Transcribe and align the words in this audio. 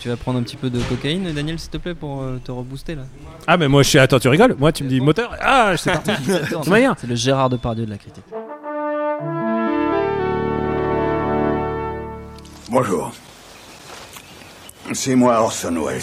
Tu 0.00 0.08
vas 0.08 0.16
prendre 0.16 0.38
un 0.38 0.42
petit 0.42 0.56
peu 0.56 0.68
de 0.70 0.80
cocaïne, 0.80 1.32
Daniel, 1.32 1.58
s'il 1.58 1.70
te 1.70 1.78
plaît, 1.78 1.94
pour 1.94 2.20
euh, 2.22 2.38
te 2.44 2.50
rebooster 2.52 2.94
là. 2.94 3.02
Ah, 3.46 3.56
mais 3.56 3.68
moi 3.68 3.82
je 3.82 3.88
suis. 3.90 3.98
Attends, 3.98 4.18
tu 4.18 4.28
rigoles 4.28 4.54
Moi, 4.58 4.70
tu 4.72 4.84
me 4.84 4.88
dis 4.88 5.00
moteur 5.00 5.34
Ah, 5.40 5.74
c'est 5.78 5.92
parti 5.92 6.12
C'est 6.26 6.66
moyen. 6.66 6.94
c'est 6.98 7.06
le 7.06 7.14
Gérard 7.14 7.48
Depardieu 7.48 7.86
de 7.86 7.90
la 7.90 7.96
critique. 7.98 8.24
Bonjour. 12.70 13.12
C'est 14.92 15.14
moi 15.14 15.40
Orson 15.40 15.74
Welles. 15.86 16.02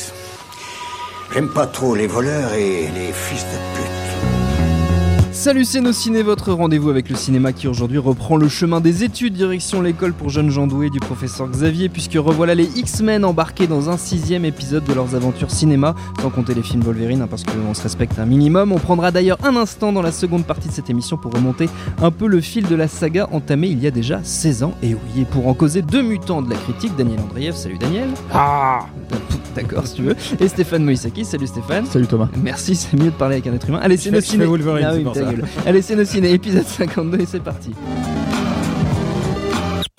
J'aime 1.33 1.49
pas 1.49 1.67
trop 1.67 1.93
les 1.95 2.07
voleurs 2.07 2.53
et 2.53 2.87
les 2.89 3.11
fils 3.13 3.43
de 3.43 3.77
pute. 3.77 4.00
Salut 5.41 5.65
c'est 5.65 5.81
nos 5.81 5.91
ciné, 5.91 6.21
votre 6.21 6.53
rendez-vous 6.53 6.91
avec 6.91 7.09
le 7.09 7.15
cinéma 7.15 7.51
qui 7.51 7.67
aujourd'hui 7.67 7.97
reprend 7.97 8.37
le 8.37 8.47
chemin 8.47 8.79
des 8.79 9.03
études, 9.03 9.33
direction 9.33 9.81
l'école 9.81 10.13
pour 10.13 10.29
jeunes 10.29 10.51
gens 10.51 10.67
doués 10.67 10.91
du 10.91 10.99
professeur 10.99 11.49
Xavier, 11.49 11.89
puisque 11.89 12.13
revoilà 12.13 12.53
les 12.53 12.69
X-Men 12.77 13.25
embarqués 13.25 13.65
dans 13.65 13.89
un 13.89 13.97
sixième 13.97 14.45
épisode 14.45 14.83
de 14.83 14.93
leurs 14.93 15.15
aventures 15.15 15.49
cinéma, 15.49 15.95
sans 16.21 16.29
compter 16.29 16.53
les 16.53 16.61
films 16.61 16.81
Wolverine, 16.81 17.23
hein, 17.23 17.27
parce 17.27 17.43
qu'on 17.43 17.73
se 17.73 17.81
respecte 17.81 18.19
un 18.19 18.27
minimum. 18.27 18.71
On 18.71 18.77
prendra 18.77 19.09
d'ailleurs 19.09 19.39
un 19.43 19.55
instant 19.55 19.91
dans 19.91 20.03
la 20.03 20.11
seconde 20.11 20.45
partie 20.45 20.67
de 20.67 20.73
cette 20.73 20.91
émission 20.91 21.17
pour 21.17 21.33
remonter 21.33 21.67
un 22.03 22.11
peu 22.11 22.27
le 22.27 22.39
fil 22.39 22.67
de 22.67 22.75
la 22.75 22.87
saga 22.87 23.27
entamée 23.31 23.69
il 23.69 23.81
y 23.81 23.87
a 23.87 23.91
déjà 23.91 24.19
16 24.21 24.61
ans. 24.61 24.75
Et 24.83 24.93
oui, 24.93 25.21
et 25.21 25.25
pour 25.25 25.47
en 25.47 25.55
causer 25.55 25.81
deux 25.81 26.03
mutants 26.03 26.43
de 26.43 26.51
la 26.51 26.55
critique, 26.55 26.95
Daniel 26.95 27.19
Andreev, 27.19 27.55
salut 27.55 27.79
Daniel. 27.79 28.09
Ah 28.31 28.81
D'accord 29.55 29.85
si 29.85 29.95
tu 29.95 30.01
veux. 30.03 30.15
Et 30.39 30.47
Stéphane 30.47 30.83
Moïsaki, 30.83 31.25
salut 31.25 31.47
Stéphane. 31.47 31.85
Salut 31.85 32.07
Thomas. 32.07 32.29
Merci, 32.41 32.75
c'est 32.75 32.95
mieux 32.95 33.05
de 33.05 33.15
parler 33.15 33.35
avec 33.35 33.47
un 33.47 33.53
être 33.53 33.67
humain. 33.67 33.79
Allez, 33.81 33.97
c'est 33.97 34.21
ciné. 34.21 34.45
Allez, 35.65 35.81
c'est 35.81 35.95
nos 35.95 36.05
ciné, 36.05 36.31
épisode 36.31 36.65
52 36.65 37.19
et 37.21 37.25
c'est 37.25 37.43
parti. 37.43 37.71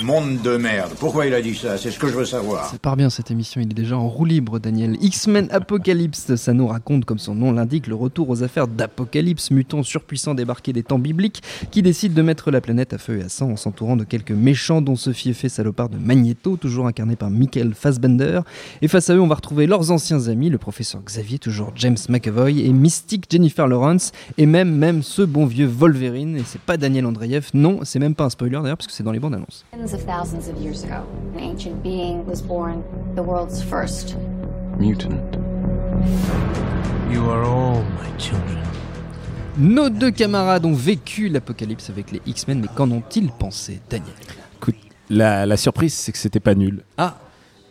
Monde 0.02 0.42
de 0.42 0.56
merde. 0.56 0.90
Pourquoi 0.98 1.26
il 1.26 1.34
a 1.34 1.40
dit 1.40 1.54
ça? 1.54 1.78
C'est 1.78 1.92
ce 1.92 1.98
que 1.98 2.08
je 2.08 2.14
veux 2.14 2.24
savoir. 2.24 2.66
Ça 2.66 2.76
part 2.78 2.96
bien 2.96 3.08
cette 3.08 3.30
émission, 3.30 3.60
il 3.60 3.70
est 3.70 3.74
déjà 3.74 3.96
en 3.96 4.08
roue 4.08 4.24
libre, 4.24 4.58
Daniel. 4.58 4.96
X-Men 5.00 5.46
Apocalypse, 5.52 6.34
ça 6.34 6.52
nous 6.52 6.66
raconte, 6.66 7.04
comme 7.04 7.20
son 7.20 7.36
nom 7.36 7.52
l'indique, 7.52 7.86
le 7.86 7.94
retour 7.94 8.28
aux 8.28 8.42
affaires 8.42 8.66
d'Apocalypse, 8.66 9.52
mutant 9.52 9.84
surpuissant 9.84 10.34
débarqué 10.34 10.72
des 10.72 10.82
temps 10.82 10.98
bibliques, 10.98 11.42
qui 11.70 11.82
décide 11.82 12.14
de 12.14 12.22
mettre 12.22 12.50
la 12.50 12.60
planète 12.60 12.92
à 12.92 12.98
feu 12.98 13.20
et 13.20 13.22
à 13.22 13.28
sang 13.28 13.50
en 13.50 13.56
s'entourant 13.56 13.96
de 13.96 14.02
quelques 14.02 14.32
méchants, 14.32 14.82
dont 14.82 14.96
ce 14.96 15.12
fiefé 15.12 15.48
salopard 15.48 15.88
de 15.88 15.98
Magneto, 15.98 16.56
toujours 16.56 16.88
incarné 16.88 17.14
par 17.14 17.30
Michael 17.30 17.72
Fassbender. 17.72 18.40
Et 18.80 18.88
face 18.88 19.08
à 19.08 19.14
eux, 19.14 19.20
on 19.20 19.28
va 19.28 19.36
retrouver 19.36 19.68
leurs 19.68 19.92
anciens 19.92 20.26
amis, 20.26 20.50
le 20.50 20.58
professeur 20.58 21.00
Xavier, 21.04 21.38
toujours 21.38 21.72
James 21.76 21.98
McAvoy, 22.08 22.66
et 22.66 22.72
Mystique 22.72 23.26
Jennifer 23.30 23.68
Lawrence, 23.68 24.10
et 24.36 24.46
même, 24.46 24.74
même 24.74 25.04
ce 25.04 25.22
bon 25.22 25.46
vieux 25.46 25.66
Wolverine. 25.66 26.38
Et 26.38 26.42
c'est 26.44 26.60
pas 26.60 26.76
Daniel 26.76 27.06
Andreev, 27.06 27.50
non, 27.54 27.80
c'est 27.84 28.00
même 28.00 28.16
pas 28.16 28.24
un 28.24 28.30
spoiler 28.30 28.58
d'ailleurs, 28.62 28.76
parce 28.76 28.88
que 28.88 28.92
c'est 28.92 29.04
dans 29.04 29.12
les 29.12 29.20
bandes 29.20 29.34
annonces. 29.34 29.64
Tens 29.92 29.98
of 29.98 30.06
thousands 30.06 30.48
of 30.48 30.56
years 30.62 30.84
ago, 30.84 31.02
an 31.36 31.40
ancient 31.40 31.82
being 31.82 32.24
was 32.26 32.40
born, 32.40 32.82
the 33.14 33.20
world's 33.22 33.62
first. 33.62 34.16
mutant. 34.78 35.20
You 37.10 37.28
are 37.28 37.44
all 37.44 37.82
my 38.00 38.08
children. 38.18 38.58
Nos 39.58 39.90
deux 39.90 40.10
camarades 40.10 40.64
ont 40.64 40.72
vécu 40.72 41.28
l'apocalypse 41.28 41.90
avec 41.90 42.10
les 42.10 42.22
X-Men, 42.26 42.60
mais 42.62 42.68
qu'en 42.74 42.90
ont-ils 42.90 43.30
pensé, 43.32 43.80
Daniel? 43.90 44.14
Écoute, 44.56 44.76
la, 45.10 45.44
la 45.44 45.56
surprise, 45.58 45.92
c'est 45.92 46.12
que 46.12 46.18
c'était 46.18 46.40
pas 46.40 46.54
nul. 46.54 46.82
Ah, 46.96 47.16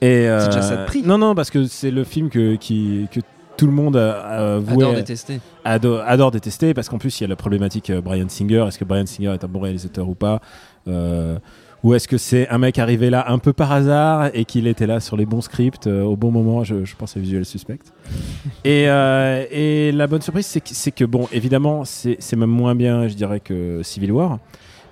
Et, 0.01 0.27
C'est 0.27 0.47
déjà 0.47 0.59
euh, 0.59 0.61
ça 0.61 0.77
de 0.77 0.85
prix. 0.85 1.01
Non, 1.01 1.17
non, 1.17 1.33
parce 1.33 1.49
que 1.49 1.65
c'est 1.65 1.91
le 1.91 2.03
film 2.03 2.29
que, 2.29 2.53
qui, 2.55 3.07
que 3.11 3.19
tout 3.57 3.65
le 3.65 3.73
monde 3.73 3.95
euh, 3.95 4.13
euh, 4.13 4.59
vouait- 4.63 4.83
adore 4.83 4.93
détester. 4.95 5.39
ado- 5.65 5.97
adore 6.05 6.29
détester 6.31 6.73
parce 6.75 6.87
qu'en 6.89 6.97
plus 6.99 7.19
il 7.19 7.23
y 7.23 7.25
a 7.25 7.27
la 7.29 7.35
problématique 7.35 7.89
euh, 7.91 8.01
Brian 8.01 8.27
Singer 8.27 8.65
est-ce 8.67 8.79
que 8.79 8.85
Brian 8.85 9.05
Singer 9.05 9.33
est 9.33 9.43
un 9.43 9.47
bon 9.47 9.59
réalisateur 9.59 10.09
ou 10.09 10.15
pas? 10.15 10.39
Euh, 10.87 11.37
ou 11.83 11.93
est-ce 11.93 12.07
que 12.07 12.17
c'est 12.17 12.47
un 12.49 12.57
mec 12.57 12.77
arrivé 12.79 13.09
là 13.09 13.25
un 13.29 13.39
peu 13.39 13.53
par 13.53 13.71
hasard 13.71 14.29
et 14.33 14.45
qu'il 14.45 14.67
était 14.67 14.87
là 14.87 14.99
sur 14.99 15.17
les 15.17 15.25
bons 15.25 15.41
scripts 15.41 15.87
euh, 15.87 16.03
au 16.03 16.15
bon 16.15 16.31
moment 16.31 16.63
je, 16.63 16.85
je 16.85 16.95
pense 16.95 17.17
à 17.17 17.19
Visual 17.19 17.45
Suspect. 17.45 17.79
Et, 18.63 18.87
euh, 18.87 19.45
et 19.49 19.91
la 19.91 20.07
bonne 20.07 20.21
surprise 20.21 20.45
c'est 20.45 20.61
que, 20.61 21.03
que 21.03 21.05
bon 21.05 21.27
évidemment 21.31 21.83
c'est 21.85 22.35
même 22.35 22.49
moins 22.49 22.75
bien 22.75 23.07
je 23.07 23.15
dirais 23.15 23.39
que 23.39 23.81
Civil 23.83 24.11
War 24.11 24.39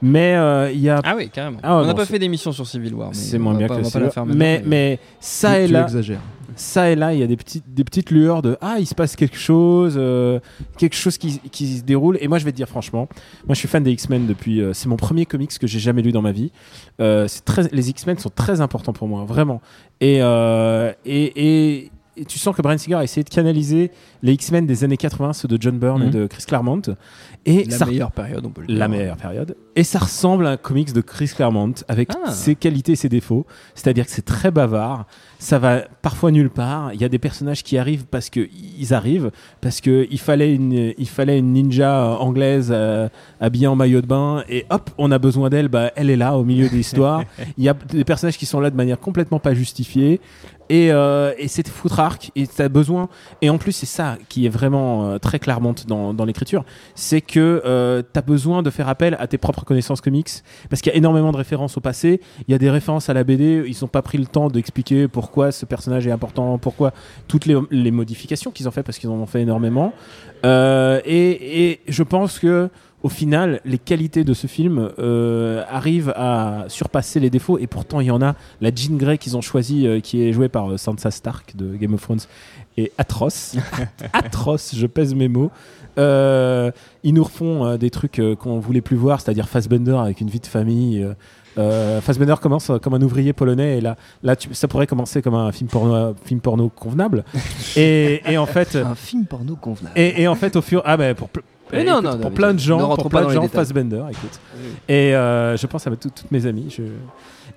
mais 0.02 0.36
euh, 0.36 0.72
il 0.72 0.80
y 0.82 0.90
a 0.90 1.02
Ah 1.04 1.16
oui, 1.16 1.30
carrément. 1.30 1.60
Ah 1.64 1.76
ouais, 1.78 1.84
on 1.84 1.86
n'a 1.88 1.94
bon, 1.94 1.98
pas 2.00 2.06
fait 2.06 2.20
d'émission 2.20 2.52
sur 2.52 2.66
Civil 2.68 2.94
War. 2.94 3.10
c'est 3.14 3.38
moins 3.38 3.54
bien 3.56 3.68
pas- 3.68 3.78
que 3.78 3.84
Civil 3.84 4.10
War. 4.16 4.26
mais, 4.26 4.62
mais 4.66 5.00
ça 5.20 5.56
tu, 5.56 5.64
et 5.64 5.68
tu 5.68 5.74
là 5.74 5.84
exagères. 5.84 6.22
ça 6.56 6.90
et 6.90 6.96
là, 6.96 7.14
il 7.14 7.20
y 7.20 7.24
a 7.24 7.28
des 7.28 7.38
petites, 7.38 7.66
des 7.74 7.84
petites 7.84 8.12
lueurs 8.12 8.42
de 8.42 8.58
ah, 8.62 8.78
il 8.80 8.86
se 8.86 8.96
passe 8.96 9.16
quelque 9.16 9.38
chose, 9.38 9.96
euh, 9.98 10.40
quelque 10.78 10.96
chose 10.96 11.18
qui, 11.18 11.40
qui 11.52 11.78
se 11.78 11.84
déroule. 11.84 12.18
Et 12.22 12.28
moi, 12.28 12.38
je 12.38 12.46
vais 12.46 12.52
te 12.52 12.58
dire 12.58 12.68
franchement, 12.70 13.08
moi, 13.46 13.54
je 13.56 13.60
suis 13.60 13.68
fan 13.68 13.84
des 13.84 13.92
X-Men 13.92 14.26
depuis. 14.28 14.62
euh, 14.62 14.74
c'est 14.74 14.88
mon 14.90 14.98
premier 14.98 15.26
comics 15.26 15.58
que 15.58 15.68
j'ai 15.68 15.80
jamais 15.80 16.02
lu 16.02 16.12
dans 16.12 16.22
ma 16.22 16.32
vie. 16.32 16.52
Euh, 17.00 17.28
c'est 17.28 17.44
très, 17.46 17.64
les 17.72 17.90
X-Men 17.90 18.18
sont 18.18 18.30
très 18.34 18.62
importants 18.62 18.94
pour 18.94 19.08
moi, 19.08 19.26
vraiment. 19.26 19.62
Et, 20.02 20.20
euh, 20.22 20.92
et, 21.06 21.76
et, 21.84 21.92
et 22.20 22.26
tu 22.26 22.38
sens 22.38 22.56
que 22.56 22.62
Brian 22.62 22.78
Singer 22.78 22.96
a 22.96 23.04
essayé 23.04 23.24
de 23.24 23.30
canaliser 23.30 23.92
les 24.22 24.34
X-Men 24.34 24.66
des 24.68 24.84
années 24.84 24.98
80, 24.98 25.34
ceux 25.34 25.48
de 25.48 25.58
John 25.60 25.78
Byrne 25.80 26.04
et 26.04 26.06
Mhm. 26.08 26.12
de 26.12 26.28
Chris 26.28 26.44
Claremont. 26.48 26.82
Et 27.46 27.64
La 27.66 27.78
ça 27.78 27.86
meilleure 27.86 28.12
période, 28.12 28.46
on 28.46 28.50
peut 28.50 28.62
le 28.62 28.68
dire. 28.68 28.78
la 28.78 28.88
meilleure 28.88 29.16
période. 29.18 29.56
Et 29.76 29.84
ça 29.84 30.00
ressemble 30.00 30.46
à 30.46 30.52
un 30.52 30.58
comics 30.58 30.92
de 30.94 31.02
Chris 31.02 31.32
Claremont 31.36 31.74
avec 31.88 32.10
Ah. 32.26 32.32
ses 32.32 32.56
qualités 32.56 32.92
et 32.94 32.96
ses 32.98 33.10
défauts. 33.10 33.46
C'est-à-dire 33.76 34.06
que 34.06 34.12
c'est 34.12 34.26
très 34.26 34.52
bavard. 34.52 35.08
Ça 35.42 35.58
va 35.58 35.84
parfois 36.02 36.32
nulle 36.32 36.50
part. 36.50 36.94
Il 36.94 37.00
y 37.00 37.06
a 37.06 37.10
des 37.10 37.18
personnages 37.18 37.64
qui 37.64 37.78
arrivent 37.78 38.06
parce 38.06 38.30
que 38.30 38.50
ils 38.78 38.94
arrivent, 38.94 39.32
parce 39.62 39.80
que 39.80 40.06
il 40.12 40.20
fallait 40.20 40.54
une, 40.54 40.94
il 40.98 41.08
fallait 41.08 41.40
une 41.40 41.54
ninja 41.54 42.04
euh, 42.04 42.16
anglaise 42.16 42.70
euh, 42.72 43.08
habillée 43.40 43.68
en 43.68 43.76
maillot 43.78 44.02
de 44.02 44.06
bain 44.06 44.44
et 44.50 44.66
hop, 44.70 44.90
on 44.98 45.12
a 45.12 45.18
besoin 45.18 45.50
d'elle. 45.50 45.70
Bah, 45.70 45.92
elle 45.96 46.10
est 46.10 46.18
là 46.18 46.36
au 46.36 46.44
milieu 46.44 46.68
de 46.68 46.74
l'histoire. 46.76 47.24
Il 47.58 47.64
y 47.64 47.70
a 47.70 47.74
des 47.74 48.04
personnages 48.04 48.38
qui 48.38 48.46
sont 48.46 48.60
là 48.60 48.70
de 48.70 48.76
manière 48.76 49.00
complètement 49.00 49.40
pas 49.40 49.54
justifiée. 49.54 50.20
Et, 50.70 50.92
euh, 50.92 51.34
et 51.40 51.48
c'est 51.48 51.68
foutrarque 51.68 52.32
et 52.36 52.46
t'as 52.46 52.70
besoin 52.70 53.10
et 53.42 53.50
en 53.50 53.58
plus 53.58 53.72
c'est 53.72 53.88
ça 53.88 54.20
qui 54.30 54.46
est 54.46 54.50
vraiment 54.50 55.08
euh, 55.08 55.18
très 55.18 55.40
Claremont 55.40 55.74
dans, 55.88 56.14
dans 56.14 56.26
l'écriture 56.26 56.64
c'est 56.94 57.22
que 57.22 57.64
euh, 57.66 58.04
tu 58.14 58.20
as 58.20 58.22
besoin 58.22 58.62
de 58.62 58.70
faire 58.70 58.88
appel 58.88 59.18
à 59.20 59.26
tes 59.26 59.40
propres 59.40 59.66
connaissances 59.66 60.00
comics 60.00 60.30
parce 60.70 60.84
qu'il 60.84 60.92
y 60.92 60.94
a 60.94 60.98
énormément 61.00 61.32
de 61.32 61.38
références 61.38 61.76
au 61.78 61.82
passé, 61.82 62.22
il 62.48 62.52
y 62.52 62.54
a 62.54 62.60
des 62.60 62.70
références 62.70 63.10
à 63.10 63.16
la 63.16 63.24
BD, 63.24 63.64
ils 63.68 63.78
n'ont 63.82 63.88
pas 63.88 64.04
pris 64.04 64.20
le 64.20 64.28
temps 64.28 64.48
d'expliquer 64.48 65.08
pourquoi 65.08 65.29
ce 65.52 65.66
personnage 65.66 66.08
est 66.08 66.12
important, 66.12 66.58
pourquoi 66.58 66.94
toutes 67.28 67.46
les, 67.46 67.56
les 67.72 67.92
modifications 67.92 68.52
qu'ils 68.52 68.68
ont 68.68 68.72
fait 68.72 68.84
parce 68.84 68.98
qu'ils 68.98 69.10
en 69.10 69.14
ont 69.14 69.26
fait 69.26 69.42
énormément. 69.42 69.94
Euh, 70.46 71.02
et, 71.06 71.72
et 71.72 71.80
je 71.88 72.04
pense 72.04 72.40
que 72.40 72.70
au 73.02 73.10
final, 73.10 73.62
les 73.64 73.78
qualités 73.78 74.26
de 74.26 74.34
ce 74.34 74.48
film 74.48 74.90
euh, 75.00 75.64
arrivent 75.70 76.14
à 76.18 76.66
surpasser 76.68 77.22
les 77.22 77.30
défauts 77.30 77.58
et 77.58 77.68
pourtant 77.68 78.02
il 78.02 78.08
y 78.08 78.12
en 78.12 78.22
a. 78.22 78.36
La 78.60 78.72
Jean 78.76 78.98
Grey 78.98 79.18
qu'ils 79.18 79.38
ont 79.38 79.42
choisi, 79.42 79.88
euh, 79.88 80.02
qui 80.02 80.22
est 80.22 80.34
jouée 80.34 80.50
par 80.50 80.72
euh, 80.72 80.78
Sansa 80.78 81.10
Stark 81.10 81.56
de 81.56 81.76
Game 81.76 81.94
of 81.94 82.02
Thrones, 82.02 82.20
est 82.76 82.92
atroce, 82.98 83.56
atroce. 84.14 84.76
Je 84.76 84.86
pèse 84.86 85.16
mes 85.16 85.30
mots. 85.30 85.52
Ils 85.98 87.14
nous 87.14 87.24
refont 87.24 87.76
des 87.78 87.90
trucs 87.90 88.22
qu'on 88.40 88.60
voulait 88.60 88.82
plus 88.82 88.96
voir, 88.96 89.20
c'est-à-dire 89.20 89.50
Fassbender 89.50 89.98
avec 89.98 90.22
une 90.22 90.30
vie 90.30 90.40
de 90.40 90.48
famille. 90.48 91.06
Euh, 91.58 92.00
Fassbender 92.02 92.36
commence 92.42 92.72
comme 92.82 92.94
un 92.94 93.02
ouvrier 93.02 93.34
polonais 93.34 93.78
et 93.78 93.82
là, 93.82 93.96
là 94.24 94.36
tu- 94.36 94.54
ça 94.54 94.68
pourrait 94.68 94.88
commencer 94.88 95.22
comme 95.22 95.36
un 95.36 95.52
film 95.52 95.70
porno, 95.70 96.16
film 96.24 96.40
porno 96.40 96.70
convenable. 96.70 97.24
et, 97.76 98.22
et 98.32 98.38
en 98.38 98.46
fait, 98.46 98.76
Un 98.76 98.96
film 98.96 99.26
porno 99.26 99.56
convenable. 99.56 99.98
et, 100.00 100.22
et 100.22 100.28
en 100.28 100.36
fait, 100.36 100.56
au 100.56 100.62
fur, 100.62 100.82
ah 100.86 100.96
ben 100.98 101.16
pour, 101.16 101.30
pl- 101.30 101.44
Mais 101.72 101.84
non, 101.84 101.94
écoute, 102.00 102.04
non, 102.06 102.12
non, 102.16 102.20
pour 102.22 102.32
plein 102.32 102.54
de 102.54 102.60
gens, 102.60 102.96
pour 102.96 103.10
plein 103.10 103.26
de 103.26 103.30
gens. 103.34 103.48
Fassbender, 103.48 104.04
écoute. 104.10 104.40
Et 104.88 105.16
euh, 105.16 105.58
je 105.58 105.68
pense 105.68 105.86
à 105.88 105.92
tout- 105.92 106.10
toutes 106.10 106.32
mes 106.32 106.46
amies. 106.46 106.70
Je... 106.70 106.84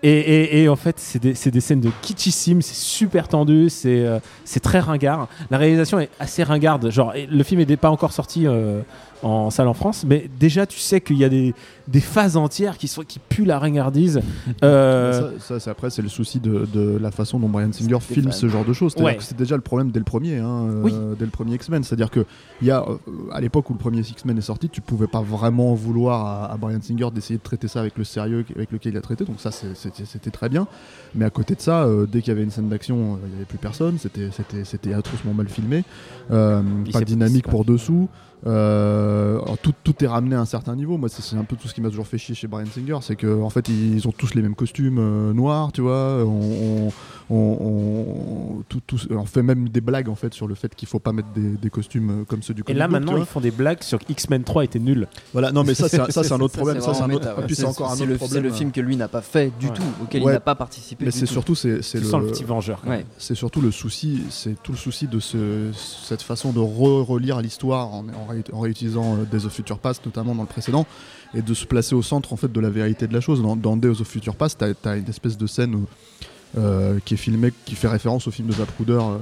Et, 0.02 0.10
et, 0.10 0.62
et 0.62 0.68
en 0.68 0.76
fait, 0.76 0.96
c'est 0.98 1.20
des, 1.22 1.60
scènes 1.60 1.80
de 1.80 1.90
kitschissimes, 2.02 2.60
c'est 2.62 2.74
super 2.74 3.28
tendu, 3.28 3.68
c'est 3.70 4.04
euh, 4.04 4.18
très 4.62 4.80
ringard. 4.80 5.28
La 5.50 5.58
réalisation 5.58 6.00
est 6.00 6.10
assez 6.18 6.42
ringarde. 6.42 6.90
Genre, 6.90 7.12
le 7.30 7.42
film 7.44 7.62
n'est 7.62 7.76
pas 7.76 7.90
encore 7.90 8.12
sorti 8.12 8.46
euh, 8.46 8.80
en 9.22 9.50
salle 9.50 9.68
en 9.68 9.74
France, 9.74 10.04
mais 10.04 10.28
déjà, 10.40 10.66
tu 10.66 10.80
sais 10.80 11.00
qu'il 11.00 11.16
y 11.18 11.24
a 11.24 11.28
des, 11.28 11.54
des 11.86 12.00
phases 12.00 12.36
entières 12.36 12.76
qui 12.78 12.88
sont 12.88 13.02
qui 13.02 13.20
puent 13.20 13.44
la 13.44 13.58
ringardise. 13.60 14.20
Euh, 14.64 15.32
Ça, 15.38 15.44
ça, 15.54 15.60
c'est- 15.60 15.70
après, 15.70 15.90
c'est 15.90 16.02
le 16.02 16.08
souci 16.08 16.38
de, 16.38 16.66
de 16.72 16.96
la 17.00 17.10
façon 17.10 17.38
dont 17.40 17.48
Brian 17.48 17.72
Singer 17.72 17.98
filme 18.00 18.30
ce 18.32 18.48
genre 18.48 18.64
de 18.64 18.72
choses. 18.72 18.94
Ouais. 18.96 19.16
c'est 19.20 19.36
déjà 19.36 19.56
le 19.56 19.62
problème 19.62 19.90
dès 19.90 19.98
le 19.98 20.04
premier, 20.04 20.36
hein, 20.38 20.68
euh, 20.70 20.82
Oui. 20.82 20.92
dès 21.18 21.24
le 21.24 21.30
premier 21.30 21.54
X-Men. 21.54 21.82
C'est-à-dire 21.82 22.10
que 22.10 22.24
il 22.60 22.68
y 22.68 22.70
a, 22.70 22.82
euh, 22.82 22.96
à 23.32 23.40
l'époque 23.40 23.68
où 23.70 23.72
le 23.72 23.78
premier 23.78 24.00
X-Men 24.00 24.38
est 24.38 24.42
sorti, 24.42 24.68
tu 24.68 24.80
pouvais 24.80 25.06
pas 25.08 25.20
vraiment 25.20 25.74
vouloir 25.74 26.24
à, 26.26 26.52
à 26.52 26.56
Brian 26.56 26.80
Singer 26.80 27.08
d'essayer 27.12 27.38
de 27.38 27.42
traiter 27.42 27.66
ça 27.68 27.80
avec 27.80 27.96
le 27.98 28.04
sérieux 28.04 28.44
avec 28.54 28.70
lequel 28.70 28.92
il 28.92 28.96
a 28.98 29.00
traité. 29.00 29.24
Donc 29.24 29.40
ça, 29.40 29.50
c'est- 29.50 29.74
c'était 29.94 30.30
très 30.30 30.48
bien. 30.48 30.66
Mais 31.14 31.24
à 31.24 31.30
côté 31.30 31.54
de 31.54 31.60
ça, 31.60 31.84
euh, 31.84 32.06
dès 32.06 32.20
qu'il 32.20 32.28
y 32.28 32.36
avait 32.36 32.44
une 32.44 32.50
scène 32.50 32.68
d'action, 32.68 33.14
euh, 33.14 33.16
il 33.24 33.30
n'y 33.30 33.36
avait 33.36 33.44
plus 33.44 33.58
personne. 33.58 33.98
C'était 33.98 34.94
atrocement 34.94 35.34
mal 35.34 35.48
filmé. 35.48 35.84
Euh, 36.30 36.62
pas 36.92 37.00
de 37.00 37.04
dynamique 37.04 37.48
pour 37.48 37.64
dessous. 37.64 38.08
Euh, 38.44 39.38
tout, 39.62 39.72
tout 39.84 40.04
est 40.04 40.06
ramené 40.06 40.34
à 40.34 40.40
un 40.40 40.44
certain 40.44 40.74
niveau. 40.74 40.98
Moi, 40.98 41.08
c'est 41.08 41.36
un 41.36 41.44
peu 41.44 41.56
tout 41.56 41.68
ce 41.68 41.74
qui 41.74 41.80
m'a 41.80 41.90
toujours 41.90 42.06
fait 42.06 42.18
chier 42.18 42.34
chez 42.34 42.48
Brian 42.48 42.66
Singer, 42.66 42.98
c'est 43.00 43.16
que 43.16 43.40
en 43.40 43.50
fait, 43.50 43.68
ils 43.68 44.06
ont 44.08 44.12
tous 44.12 44.34
les 44.34 44.42
mêmes 44.42 44.54
costumes 44.54 44.98
euh, 44.98 45.32
noirs, 45.32 45.70
tu 45.72 45.80
vois. 45.80 46.24
On, 46.24 46.88
on, 46.88 46.90
on- 47.30 47.34
on- 47.36 48.62
tout- 48.68 48.80
tout- 48.86 48.98
on 49.10 49.24
fait 49.24 49.42
même 49.42 49.68
des 49.68 49.80
blagues 49.80 50.08
en 50.08 50.14
fait 50.14 50.34
sur 50.34 50.46
le 50.46 50.54
fait 50.54 50.74
qu'il 50.74 50.88
faut 50.88 50.98
pas 50.98 51.12
mettre 51.12 51.28
des, 51.34 51.50
des 51.50 51.70
costumes 51.70 52.10
euh, 52.22 52.24
comme 52.24 52.42
ceux 52.42 52.54
du 52.54 52.60
et 52.62 52.64
comic 52.64 52.78
là 52.78 52.86
book, 52.88 52.92
maintenant 52.92 53.16
ils 53.16 53.24
font 53.24 53.40
des 53.40 53.50
blagues 53.50 53.82
sur 53.82 53.98
que 53.98 54.04
X-Men 54.10 54.44
3 54.44 54.64
était 54.64 54.78
nul. 54.78 55.06
Voilà, 55.32 55.52
non, 55.52 55.64
mais 55.64 55.74
ça, 55.74 55.88
c'est 55.88 56.00
un- 56.00 56.06
ça, 56.10 56.22
c'est 56.24 56.32
un 56.32 56.40
autre 56.40 56.56
problème. 56.56 56.80
Ça, 56.80 56.94
c'est 56.94 57.02
un 57.02 57.10
autre. 57.10 57.26
méta, 57.26 57.36
ouais. 57.38 57.46
Puis 57.46 57.54
c'est 57.56 57.64
encore 57.64 57.90
un 57.92 57.96
c'est 57.96 58.02
autre 58.02 58.10
le, 58.12 58.16
problème. 58.16 58.42
C'est 58.42 58.48
le 58.48 58.54
film 58.54 58.72
que 58.72 58.80
lui 58.80 58.96
n'a 58.96 59.08
pas 59.08 59.22
fait 59.22 59.52
du 59.58 59.66
Ouais. 59.68 59.72
tout, 59.74 59.82
auquel 60.02 60.22
Ouais. 60.22 60.32
il 60.32 60.34
n'a 60.34 60.40
pas 60.40 60.54
participé. 60.54 61.04
Mais 61.04 61.10
c'est 61.10 61.26
tout. 61.26 61.32
surtout, 61.32 61.54
c'est 61.54 61.82
c'est 61.82 61.98
le. 62.00 62.04
le 62.20 62.26
petit 62.28 62.44
vengeur. 62.44 62.82
C'est 63.18 63.34
surtout 63.34 63.60
le 63.60 63.70
souci, 63.70 64.22
c'est 64.30 64.60
tout 64.62 64.72
le 64.72 64.78
souci 64.78 65.06
de 65.06 65.20
ce, 65.20 65.70
cette 65.72 66.22
façon 66.22 66.52
de 66.52 66.58
re- 66.60 67.02
relire 67.04 67.40
l'histoire 67.40 67.88
en, 67.94 68.04
en 68.08 68.26
ré- 68.28 68.44
en 68.52 68.60
réutilisant 68.60 69.16
euh, 69.16 69.24
Days 69.24 69.46
of 69.46 69.52
Future 69.52 69.78
Past, 69.78 70.04
notamment 70.06 70.34
dans 70.34 70.42
le 70.42 70.48
précédent, 70.48 70.86
et 71.34 71.42
de 71.42 71.54
se 71.54 71.64
placer 71.66 71.94
au 71.94 72.02
centre 72.02 72.32
en 72.32 72.36
fait 72.36 72.50
de 72.52 72.60
la 72.60 72.70
vérité 72.70 73.06
de 73.06 73.14
la 73.14 73.20
chose. 73.20 73.42
Dans, 73.42 73.56
dans 73.56 73.76
Days 73.76 74.00
of 74.00 74.06
Future 74.06 74.34
Past, 74.36 74.58
t'as 74.82 74.90
as 74.90 74.96
une 74.96 75.08
espèce 75.08 75.36
de 75.38 75.46
scène 75.46 75.74
où, 75.74 75.86
euh, 76.58 76.98
qui 77.04 77.14
est 77.14 77.16
filmée, 77.16 77.52
qui 77.64 77.74
fait 77.74 77.88
référence 77.88 78.26
au 78.28 78.30
film 78.30 78.48
de 78.48 78.52
Zapruder 78.52 78.92
euh, 78.92 79.18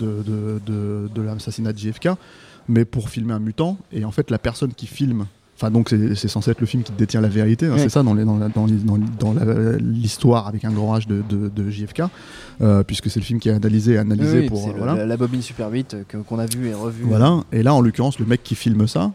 de, 0.00 0.22
de, 0.22 0.60
de, 0.66 1.08
de 1.14 1.22
l'assassinat 1.22 1.72
de 1.72 1.78
JFK, 1.78 2.08
mais 2.68 2.84
pour 2.84 3.08
filmer 3.10 3.32
un 3.34 3.38
mutant. 3.38 3.78
Et 3.92 4.04
en 4.04 4.10
fait, 4.10 4.30
la 4.30 4.38
personne 4.38 4.72
qui 4.74 4.86
filme 4.86 5.26
Enfin, 5.60 5.72
donc 5.72 5.88
c'est 5.88 6.28
censé 6.28 6.52
être 6.52 6.60
le 6.60 6.68
film 6.68 6.84
qui 6.84 6.92
détient 6.92 7.20
la 7.20 7.26
vérité, 7.26 7.66
hein, 7.66 7.72
Ouais. 7.72 7.78
c'est 7.80 7.88
ça 7.88 8.04
dans 8.04 8.14
les- 8.14 8.24
dans 8.24 8.38
la- 8.38 8.48
dans 8.48 8.64
les- 8.66 8.74
dans- 8.76 8.96
l'histoire 9.80 10.46
avec 10.46 10.64
un 10.64 10.70
grand 10.70 10.96
H 10.96 11.08
de, 11.08 11.20
de- 11.28 11.48
de 11.48 11.68
JFK, 11.70 12.02
euh, 12.60 12.84
puisque 12.84 13.10
c'est 13.10 13.18
le 13.18 13.24
film 13.24 13.40
qui 13.40 13.48
est 13.48 13.52
analysé 13.52 13.94
et 13.94 13.98
analysé 13.98 14.38
Oui, 14.40 14.46
pour 14.48 14.68
le- 14.68 14.74
voilà. 14.78 15.04
la, 15.04 15.16
bobine 15.16 15.42
Super 15.42 15.68
8 15.70 15.96
que- 16.06 16.18
qu'on 16.18 16.38
a 16.38 16.46
vu 16.46 16.68
et 16.68 16.74
revu. 16.74 17.02
Voilà. 17.04 17.40
Et 17.50 17.64
là, 17.64 17.74
en 17.74 17.80
l'occurrence, 17.80 18.20
le 18.20 18.26
mec 18.26 18.44
qui 18.44 18.54
filme 18.54 18.86
ça 18.86 19.10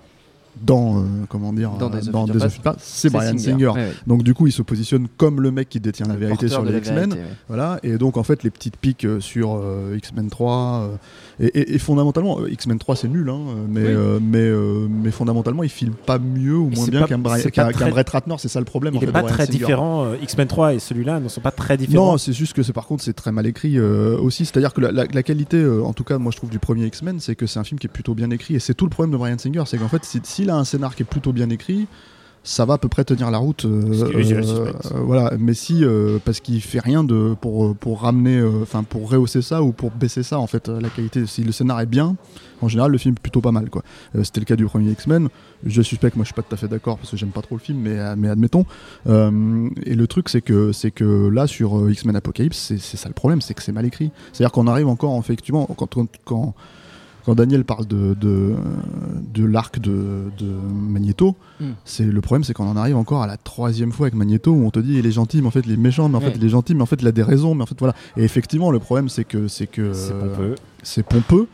dans 0.61 0.97
euh, 0.99 1.01
comment 1.29 1.51
dire 1.53 1.71
Dans 1.79 1.87
euh, 1.87 1.99
Days 1.99 2.09
of 2.09 2.61
dans 2.63 2.73
c'est 2.77 3.09
Brian 3.11 3.37
Singer. 3.37 3.67
Ouais, 3.67 3.73
ouais. 3.73 3.91
Donc 4.07 4.23
du 4.23 4.33
coup, 4.33 4.47
il 4.47 4.51
se 4.51 4.61
positionne 4.61 5.07
comme 5.17 5.41
le 5.41 5.51
mec 5.51 5.69
qui 5.69 5.79
détient 5.79 6.05
la 6.07 6.15
vérité 6.15 6.47
sur 6.47 6.63
les 6.63 6.77
X-Men. 6.77 7.13
ouais. 7.13 7.19
Voilà, 7.47 7.79
et 7.83 7.97
donc 7.97 8.17
en 8.17 8.23
fait 8.23 8.43
les 8.43 8.49
petites 8.49 8.77
piques 8.77 9.05
euh, 9.05 9.19
sur 9.19 9.55
euh, 9.55 9.95
X-Men 9.97 10.29
3 10.29 10.51
euh, 10.51 10.95
et, 11.39 11.47
et- 11.59 11.75
et 11.75 11.79
fondamentalement 11.79 12.39
euh, 12.41 12.49
X-Men 12.51 12.77
3 12.79 12.95
c'est 12.95 13.07
nul 13.07 13.29
hein, 13.29 13.39
mais, 13.67 13.81
Oui. 13.81 13.87
euh, 13.89 14.19
mais, 14.21 14.37
euh, 14.39 14.87
mais 14.89 15.11
fondamentalement 15.11 15.63
il 15.63 15.69
filme 15.69 15.93
pas 15.93 16.19
mieux 16.19 16.55
ou 16.57 16.69
moins 16.69 16.87
bien 16.87 17.03
qu'un 17.05 17.19
pas 17.19 17.39
qu'un 17.41 17.71
très- 17.71 17.89
Brett 17.89 18.09
Ratner 18.09 18.35
c'est 18.37 18.47
ça 18.47 18.59
le 18.59 18.65
problème 18.65 18.93
Il 18.93 18.99
fait, 18.99 19.05
est 19.05 19.07
de 19.07 19.11
pas 19.11 19.23
très 19.23 19.45
Singer. 19.47 19.57
différent. 19.57 20.05
euh, 20.05 20.15
X-Men 20.21 20.47
3 20.47 20.73
et 20.75 20.79
celui-là 20.79 21.19
ne 21.19 21.27
sont 21.29 21.41
pas 21.41 21.51
très 21.51 21.77
différents. 21.77 22.11
Non, 22.13 22.17
c'est 22.17 22.33
juste 22.33 22.53
que 22.53 22.61
par 22.71 22.85
contre 22.87 23.03
c'est 23.03 23.13
très 23.13 23.31
mal 23.31 23.45
écrit 23.47 23.77
euh, 23.77 24.17
aussi. 24.19 24.45
C'est-à-dire 24.45 24.73
que 24.73 24.81
la, 24.81 24.91
la- 24.91 25.05
la 25.11 25.23
qualité, 25.23 25.57
euh, 25.57 25.81
en 25.83 25.93
tout 25.93 26.03
cas 26.03 26.17
moi 26.17 26.31
je 26.31 26.37
trouve 26.37 26.49
du 26.49 26.59
premier 26.59 26.85
X-Men, 26.85 27.19
c'est 27.19 27.35
que 27.35 27.47
c'est 27.47 27.59
un 27.59 27.63
film 27.63 27.79
qui 27.79 27.87
est 27.87 27.89
plutôt 27.93 28.13
bien 28.13 28.29
écrit 28.29 28.55
et 28.55 28.59
c'est 28.59 28.73
tout 28.73 28.85
le 28.85 28.89
problème 28.91 29.11
de 29.11 29.17
Brian 29.17 29.37
Singer, 29.37 29.63
c'est 29.65 29.77
qu'en 29.77 29.87
fait 29.89 30.03
si- 30.05 30.21
s'il 30.43 30.49
a 30.49 30.57
un 30.57 30.65
scénar 30.65 30.93
qui 30.95 31.03
est 31.03 31.05
plutôt 31.05 31.31
bien 31.31 31.49
écrit, 31.49 31.87
ça 32.43 32.65
va 32.65 32.73
à 32.73 32.77
peu 32.77 32.89
près 32.89 33.05
tenir 33.05 33.31
la 33.31 33.37
route. 33.37 33.63
euh, 33.63 34.11
euh, 34.11 34.71
voilà, 35.05 35.31
mais 35.39 35.53
si 35.53 35.85
euh, 35.85 36.19
parce 36.25 36.41
qu'il 36.41 36.61
fait 36.61 36.81
rien 36.81 37.05
de 37.05 37.33
pour 37.39 37.73
pour 37.77 38.01
ramener, 38.01 38.43
enfin 38.61 38.83
pour 38.83 39.09
rehausser 39.09 39.41
ça 39.41 39.63
ou 39.63 39.71
pour 39.71 39.91
baisser 39.91 40.21
ça 40.21 40.39
en 40.39 40.47
fait 40.47 40.67
la 40.67 40.89
qualité. 40.89 41.25
Si 41.27 41.45
le 41.45 41.53
scénar 41.53 41.79
est 41.79 41.85
bien, 41.85 42.17
en 42.61 42.67
général 42.67 42.91
le 42.91 42.97
film 42.97 43.15
est 43.17 43.21
plutôt 43.21 43.39
pas 43.39 43.53
mal 43.53 43.69
quoi. 43.69 43.83
C'était 44.21 44.41
le 44.41 44.45
cas 44.45 44.57
du 44.57 44.65
premier 44.65 44.91
X-Men. 44.91 45.29
Je 45.65 45.81
suspecte, 45.81 46.17
moi 46.17 46.25
je 46.25 46.27
suis 46.27 46.35
pas 46.35 46.41
tout 46.41 46.53
à 46.53 46.57
fait 46.57 46.67
d'accord 46.67 46.97
parce 46.97 47.09
que 47.11 47.15
j'aime 47.15 47.29
pas 47.29 47.41
trop 47.41 47.55
le 47.55 47.61
film, 47.61 47.79
mais, 47.79 47.97
mais 48.17 48.27
admettons. 48.27 48.65
Et 49.05 49.95
le 49.95 50.07
truc, 50.07 50.27
c'est 50.27 50.41
que, 50.41 50.73
c'est 50.73 50.91
que 50.91 51.29
là, 51.29 51.47
sur 51.47 51.89
X-Men 51.89 52.17
Apocalypse, 52.17 52.57
c'est 52.57 52.79
c'est 52.79 52.97
ça 52.97 53.07
le 53.07 53.13
problème, 53.13 53.39
c'est 53.39 53.53
que 53.53 53.63
c'est 53.63 53.71
mal 53.71 53.85
écrit. 53.85 54.11
C'est-à-dire 54.33 54.51
qu'on 54.51 54.67
arrive 54.67 54.89
encore, 54.89 55.17
effectivement, 55.17 55.65
quand, 55.77 55.95
quand, 56.25 56.53
quand, 57.25 57.35
Daniel 57.35 57.63
parle 57.63 57.85
de, 57.87 58.15
de, 58.19 58.53
de 59.33 59.45
l'arc 59.45 59.79
de, 59.79 60.23
de 60.37 60.45
Magneto, 60.73 61.35
Mm. 61.59 61.65
c'est 61.85 62.03
le 62.05 62.19
problème, 62.21 62.43
c'est 62.43 62.53
qu'on 62.53 62.67
en 62.67 62.75
arrive 62.75 62.97
encore 62.97 63.21
à 63.21 63.27
la 63.27 63.37
troisième 63.37 63.91
fois 63.91 64.05
avec 64.07 64.15
Magneto 64.15 64.51
où 64.51 64.65
on 64.65 64.71
te 64.71 64.79
dit 64.79 64.95
il 64.97 65.05
est 65.05 65.11
gentil, 65.11 65.39
mais 65.41 65.47
en 65.47 65.51
fait 65.51 65.61
il 65.65 65.71
est 65.71 65.77
méchant, 65.77 66.09
mais 66.09 66.17
en 66.17 66.19
Ouais. 66.19 66.31
fait 66.31 66.37
il 66.37 66.43
est 66.43 66.49
gentil, 66.49 66.73
mais 66.75 66.81
en 66.81 66.85
fait 66.87 67.01
il 67.01 67.07
a 67.07 67.11
des 67.11 67.23
raisons, 67.23 67.53
mais 67.55 67.61
en 67.63 67.65
fait 67.67 67.77
voilà. 67.79 67.93
Et 68.17 68.23
effectivement, 68.23 68.71
le 68.71 68.79
problème, 68.79 69.07
c'est 69.07 69.23
que 69.23 69.47
c'est 69.47 69.67
que 69.67 69.93
C'est 69.93 70.13
pompeux. 70.13 70.55
c'est 70.81 71.03
pompeux 71.03 71.47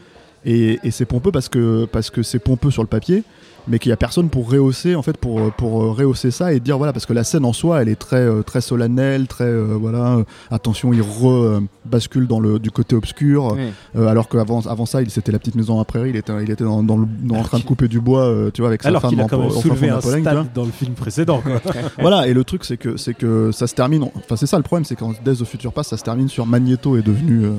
et, 0.46 0.80
et 0.84 0.92
c'est 0.92 1.06
pompeux 1.06 1.32
parce 1.32 1.50
que 1.50 1.86
parce 1.92 2.10
que 2.10 2.24
c'est 2.24 2.40
pompeux 2.40 2.72
sur 2.72 2.82
le 2.82 2.88
papier 2.88 3.24
mais 3.68 3.80
qu'il 3.80 3.90
y 3.90 3.94
a 3.94 3.98
personne 3.98 4.30
pour 4.30 4.50
rehausser 4.52 4.96
en 4.96 5.02
fait 5.02 5.18
pour 5.18 5.52
pour 5.54 5.84
euh, 5.84 5.92
rehausser 5.92 6.32
ça 6.32 6.54
et 6.54 6.60
dire 6.60 6.78
voilà 6.78 6.94
parce 6.94 7.06
que 7.06 7.14
la 7.14 7.24
scène 7.24 7.46
en 7.46 7.54
soi 7.54 7.82
elle 7.82 7.90
est 7.90 7.96
très 7.96 8.18
euh, 8.18 8.42
très 8.44 8.62
solennelle 8.62 9.28
très 9.28 9.44
euh, 9.46 9.76
voilà 9.80 10.18
euh, 10.18 10.24
attention 10.52 10.94
il 10.94 11.02
re 11.02 11.30
euh, 11.30 11.60
bascule 11.86 12.28
dans 12.28 12.40
le 12.40 12.60
du 12.60 12.72
côté 12.72 12.96
obscur 12.96 13.56
euh, 13.96 14.08
alors 14.08 14.30
qu'avant 14.30 14.62
avant 14.62 14.86
ça 14.86 15.02
il 15.02 15.10
c'était 15.10 15.32
la 15.32 15.40
petite 15.40 15.56
maison 15.56 15.80
à 15.80 15.86
prairie 15.86 16.10
il 16.12 16.16
était 16.16 16.34
il 16.44 16.50
était 16.52 16.64
dans, 16.64 16.84
dans 16.84 16.98
le- 16.98 17.08
dans- 17.24 17.36
en 17.36 17.44
train 17.44 17.60
de 17.60 17.64
couper 17.64 17.88
du 17.88 18.00
bois 18.00 18.22
euh, 18.24 18.52
tu 18.54 18.62
vois 18.62 18.70
avec 18.70 18.82
sa 18.84 18.90
Alors 18.90 19.02
femme 19.02 19.12
qu'il 19.12 19.20
a 19.22 19.24
en- 19.26 19.28
quand 19.28 19.40
même 19.40 19.50
fin 19.52 19.62
soulevé 19.62 19.88
de 19.88 19.94
un 19.94 20.00
Pologne, 20.00 20.22
stade 20.22 20.48
dans 20.54 20.66
le 20.66 20.72
film 20.72 20.94
précédent. 20.94 21.42
Quoi. 21.42 21.62
Voilà, 22.00 22.28
et 22.28 22.34
le 22.34 22.44
truc 22.44 22.64
c'est 22.66 22.78
que 22.78 22.98
c'est 22.98 23.14
que 23.14 23.52
ça 23.52 23.68
se 23.68 23.76
termine. 23.76 24.04
Enfin, 24.16 24.36
c'est 24.36 24.46
ça 24.48 24.58
le 24.58 24.64
problème, 24.64 24.86
c'est 24.86 24.96
qu'en 24.96 25.12
Days 25.26 25.42
of 25.42 25.48
Future 25.50 25.74
Past, 25.74 25.90
ça 25.92 25.98
se 25.98 26.04
termine 26.04 26.30
sur 26.30 26.46
Magneto 26.46 26.98
est 26.98 27.02
devenu 27.02 27.46
euh, 27.46 27.52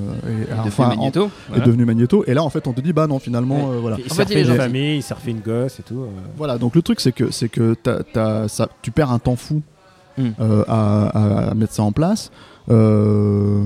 enfin, 0.66 0.70
fait 0.70 0.96
Magneto. 0.96 1.24
en- 1.24 1.30
voilà. 1.48 1.62
est 1.62 1.66
devenu 1.66 1.84
Magneto. 1.84 2.24
Et 2.26 2.34
là, 2.34 2.42
en 2.42 2.50
fait, 2.50 2.66
on 2.66 2.72
te 2.72 2.80
dit 2.80 2.92
bah 2.92 3.06
non, 3.06 3.18
finalement, 3.18 3.70
euh, 3.72 3.78
voilà. 3.80 3.96
Il 3.98 4.10
En 4.10 4.14
s'est 4.14 4.22
refait 4.22 4.40
est 4.40 4.44
une 4.44 4.54
famille, 4.54 4.96
il 4.96 5.02
s'est 5.02 5.14
refait 5.14 5.30
une 5.32 5.40
gosse 5.40 5.78
et 5.80 5.82
tout. 5.82 5.89
Euh. 5.94 6.06
Voilà, 6.36 6.58
donc 6.58 6.74
le 6.74 6.82
truc 6.82 7.00
c'est 7.00 7.12
que 7.12 7.30
c'est 7.30 7.48
que 7.48 7.76
ça, 8.48 8.68
tu 8.82 8.90
perds 8.90 9.10
un 9.12 9.18
temps 9.18 9.36
fou 9.36 9.62
Mm. 10.18 10.28
euh, 10.40 10.64
à, 10.66 11.48
à- 11.50 11.54
mettre 11.54 11.72
ça 11.72 11.84
en 11.84 11.92
place. 11.92 12.30
Euh, 12.68 13.62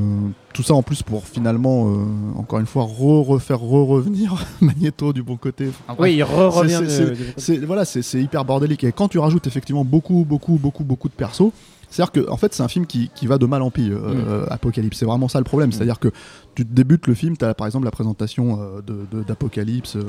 tout 0.53 0.63
ça 0.63 0.75
en 0.75 0.83
plus 0.83 1.03
pour 1.03 1.25
finalement, 1.27 1.91
encore 2.37 2.59
une 2.61 2.67
fois, 2.67 2.85
re 2.85 3.27
refaire 3.27 3.59
re-revenir 3.61 4.45
Magneto 4.61 5.13
du 5.13 5.23
bon 5.23 5.37
côté. 5.37 5.71
Enfin. 5.89 5.97
Oui, 6.01 6.15
il 6.15 6.23
re- 6.23 6.27
C'est- 6.53 6.59
revient. 6.77 6.81
c'est- 6.89 7.05
de- 7.05 7.11
de- 7.11 7.17
c'est 7.37 7.57
voilà, 7.59 7.85
c'est 7.85 8.21
hyper 8.21 8.45
bordélique. 8.45 8.85
Et 8.85 8.93
quand 8.93 9.09
tu 9.09 9.19
rajoutes 9.19 9.47
effectivement 9.47 9.85
beaucoup, 9.85 10.25
beaucoup, 10.29 10.59
beaucoup, 10.59 10.85
beaucoup 10.85 11.09
de 11.09 11.15
persos, 11.15 11.51
c'est-à-dire 11.91 12.13
que 12.13 12.29
en 12.31 12.37
fait 12.37 12.53
c'est 12.55 12.63
un 12.63 12.69
film 12.69 12.87
qui, 12.87 13.11
qui 13.15 13.27
va 13.27 13.39
de 13.39 13.47
mal 13.47 13.63
en 13.63 13.71
pire. 13.71 13.97
euh, 13.97 14.47
Apocalypse, 14.51 14.99
c'est 14.99 15.07
vraiment 15.07 15.29
ça 15.29 15.39
le 15.39 15.45
problème. 15.45 15.73
C'est-à-dire 15.73 15.99
que 15.99 16.09
tu 16.55 16.65
débutes 16.65 17.07
le 17.07 17.15
film, 17.15 17.37
tu 17.37 17.45
as 17.45 17.55
par 17.55 17.67
exemple 17.67 17.85
la 17.85 17.91
présentation 17.91 18.59
euh, 18.61 18.81
de- 18.87 19.07
de- 19.19 19.23
d'Apocalypse. 19.25 19.97
euh, 19.97 20.03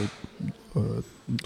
euh, 0.77 0.81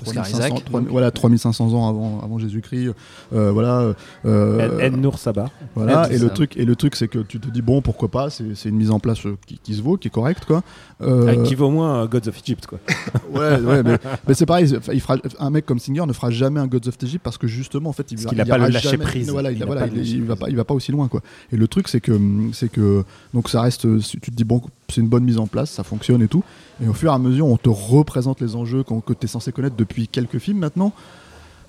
Oscar 0.02 0.26
3500 0.26 0.38
Isaac, 0.40 0.66
3 0.66 0.80
donc. 0.82 0.90
voilà 0.90 1.10
3500 1.12 1.72
ans 1.74 1.88
avant, 1.88 2.20
avant 2.22 2.38
Jésus-Christ 2.40 2.90
euh, 3.32 3.52
voilà 3.52 3.94
euh, 4.26 4.80
Ed 4.80 4.98
Nour 4.98 5.20
Saba. 5.20 5.50
voilà 5.76 6.08
Ed, 6.08 6.16
et 6.16 6.18
le 6.20 6.28
ça. 6.28 6.34
truc 6.34 6.58
et 6.58 6.66
le 6.66 6.76
truc 6.76 6.96
c'est 6.98 7.08
que 7.08 7.20
tu 7.20 7.40
te 7.40 7.48
dis 7.48 7.62
bon 7.62 7.82
pourquoi 7.82 8.10
pas 8.10 8.30
c'est 8.30 8.56
c'est 8.56 8.68
une 8.70 8.76
mise 8.76 8.92
en 8.92 9.00
place 9.00 9.26
euh, 9.26 9.38
qui, 9.46 9.58
qui 9.64 9.76
se 9.76 9.82
vaut 9.82 9.96
qui 9.98 10.08
est 10.10 10.12
correcte 10.12 10.44
quoi 10.46 10.64
Euh, 11.02 11.44
Qui 11.44 11.56
vaut 11.56 11.68
au 11.68 11.72
moins 11.72 12.02
euh, 12.04 12.08
Gods 12.08 12.28
of 12.28 12.38
Egypt. 12.40 12.68
Quoi. 12.68 12.80
Ouais, 13.34 13.58
ouais, 13.62 13.84
mais, 13.84 13.98
mais 14.28 14.34
c'est 14.34 14.46
pareil. 14.46 14.68
Il 14.92 15.00
fera, 15.00 15.16
un 15.40 15.50
mec 15.50 15.66
comme 15.66 15.80
Singer 15.80 16.06
ne 16.06 16.12
fera 16.12 16.30
jamais 16.30 16.60
un 16.60 16.68
Gods 16.68 16.90
of 16.90 16.98
Egypt 17.04 17.24
parce 17.24 17.38
que 17.38 17.48
justement, 17.48 17.92
en 17.92 17.94
fait, 17.94 18.12
il 18.12 18.18
va- 18.18 18.32
a 18.32 18.34
il 18.34 18.46
pas 18.46 18.58
le 18.58 18.68
lâcher 18.68 18.90
jamais- 18.90 19.06
prise. 19.06 19.30
Voilà, 19.30 19.50
il, 19.52 19.58
Il 19.60 19.64
a- 19.64 19.66
voilà, 19.66 19.82
pas 19.88 19.94
il, 19.96 20.06
il 20.06 20.24
va 20.26 20.36
pas, 20.36 20.50
il 20.50 20.58
va 20.58 20.66
pas 20.66 20.74
aussi 20.74 20.92
loin, 20.92 21.08
quoi. 21.08 21.22
Et 21.54 21.56
le 21.56 21.70
truc, 21.70 21.88
c'est 21.88 22.02
que, 22.02 22.12
c'est 22.52 22.68
que, 22.70 23.06
donc 23.34 23.48
ça 23.48 23.62
reste, 23.62 23.88
tu 24.02 24.20
te 24.20 24.32
dis 24.36 24.44
bon, 24.44 24.62
c'est 24.92 25.02
une 25.02 25.08
bonne 25.08 25.24
mise 25.24 25.38
en 25.40 25.48
place, 25.48 25.70
ça 25.72 25.84
fonctionne 25.84 26.22
et 26.22 26.28
tout. 26.28 26.44
Et 26.84 26.88
au 26.88 26.94
fur 26.94 27.12
et 27.12 27.16
à 27.16 27.18
mesure, 27.20 27.48
on 27.48 27.58
te 27.58 27.70
représente 27.70 28.42
les 28.42 28.56
enjeux 28.56 28.84
que 28.84 29.14
tu 29.14 29.26
es 29.26 29.28
censé 29.28 29.52
connaître 29.52 29.76
depuis 29.76 30.08
quelques 30.08 30.40
films 30.40 30.60
maintenant. 30.60 30.94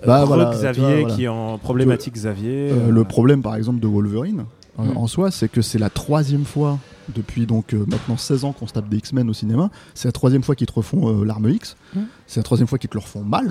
Bah, 0.07 0.25
voilà, 0.25 0.47
tu 0.47 0.57
Xavier 0.57 0.83
vois, 0.83 1.01
voilà. 1.01 1.15
qui 1.15 1.25
est 1.25 1.29
en 1.29 1.59
problématique 1.59 2.15
Xavier. 2.15 2.71
Euh, 2.71 2.89
euh, 2.89 2.91
le 2.91 3.05
problème, 3.05 3.43
par 3.43 3.57
exemple, 3.57 3.81
de 3.81 3.87
Wolverine 3.87 4.45
euh, 4.79 4.85
Mm. 4.85 4.97
en 4.97 5.07
soi, 5.07 5.31
c'est 5.31 5.51
que 5.51 5.63
c'est 5.63 5.79
la 5.79 5.91
troisième 5.91 6.45
fois 6.45 6.79
depuis 7.15 7.47
donc 7.47 7.75
euh, 7.75 7.85
maintenant 7.89 8.17
16 8.17 8.45
ans 8.45 8.53
qu'on 8.53 8.67
se 8.67 8.73
tape 8.73 8.89
des 8.89 8.99
X-Men 8.99 9.29
au 9.29 9.33
cinéma. 9.33 9.71
C'est 9.95 10.09
la 10.09 10.13
troisième 10.13 10.43
fois 10.43 10.55
qu'ils 10.55 10.67
te 10.67 10.73
refont 10.73 11.21
euh, 11.21 11.25
l'arme 11.25 11.49
X. 11.51 11.77
Mm. 11.95 12.01
C'est 12.27 12.41
la 12.41 12.45
troisième 12.45 12.69
fois 12.69 12.79
qu'ils 12.79 12.91
te 12.91 12.97
le 12.97 13.01
refont 13.03 13.23
mal. 13.23 13.49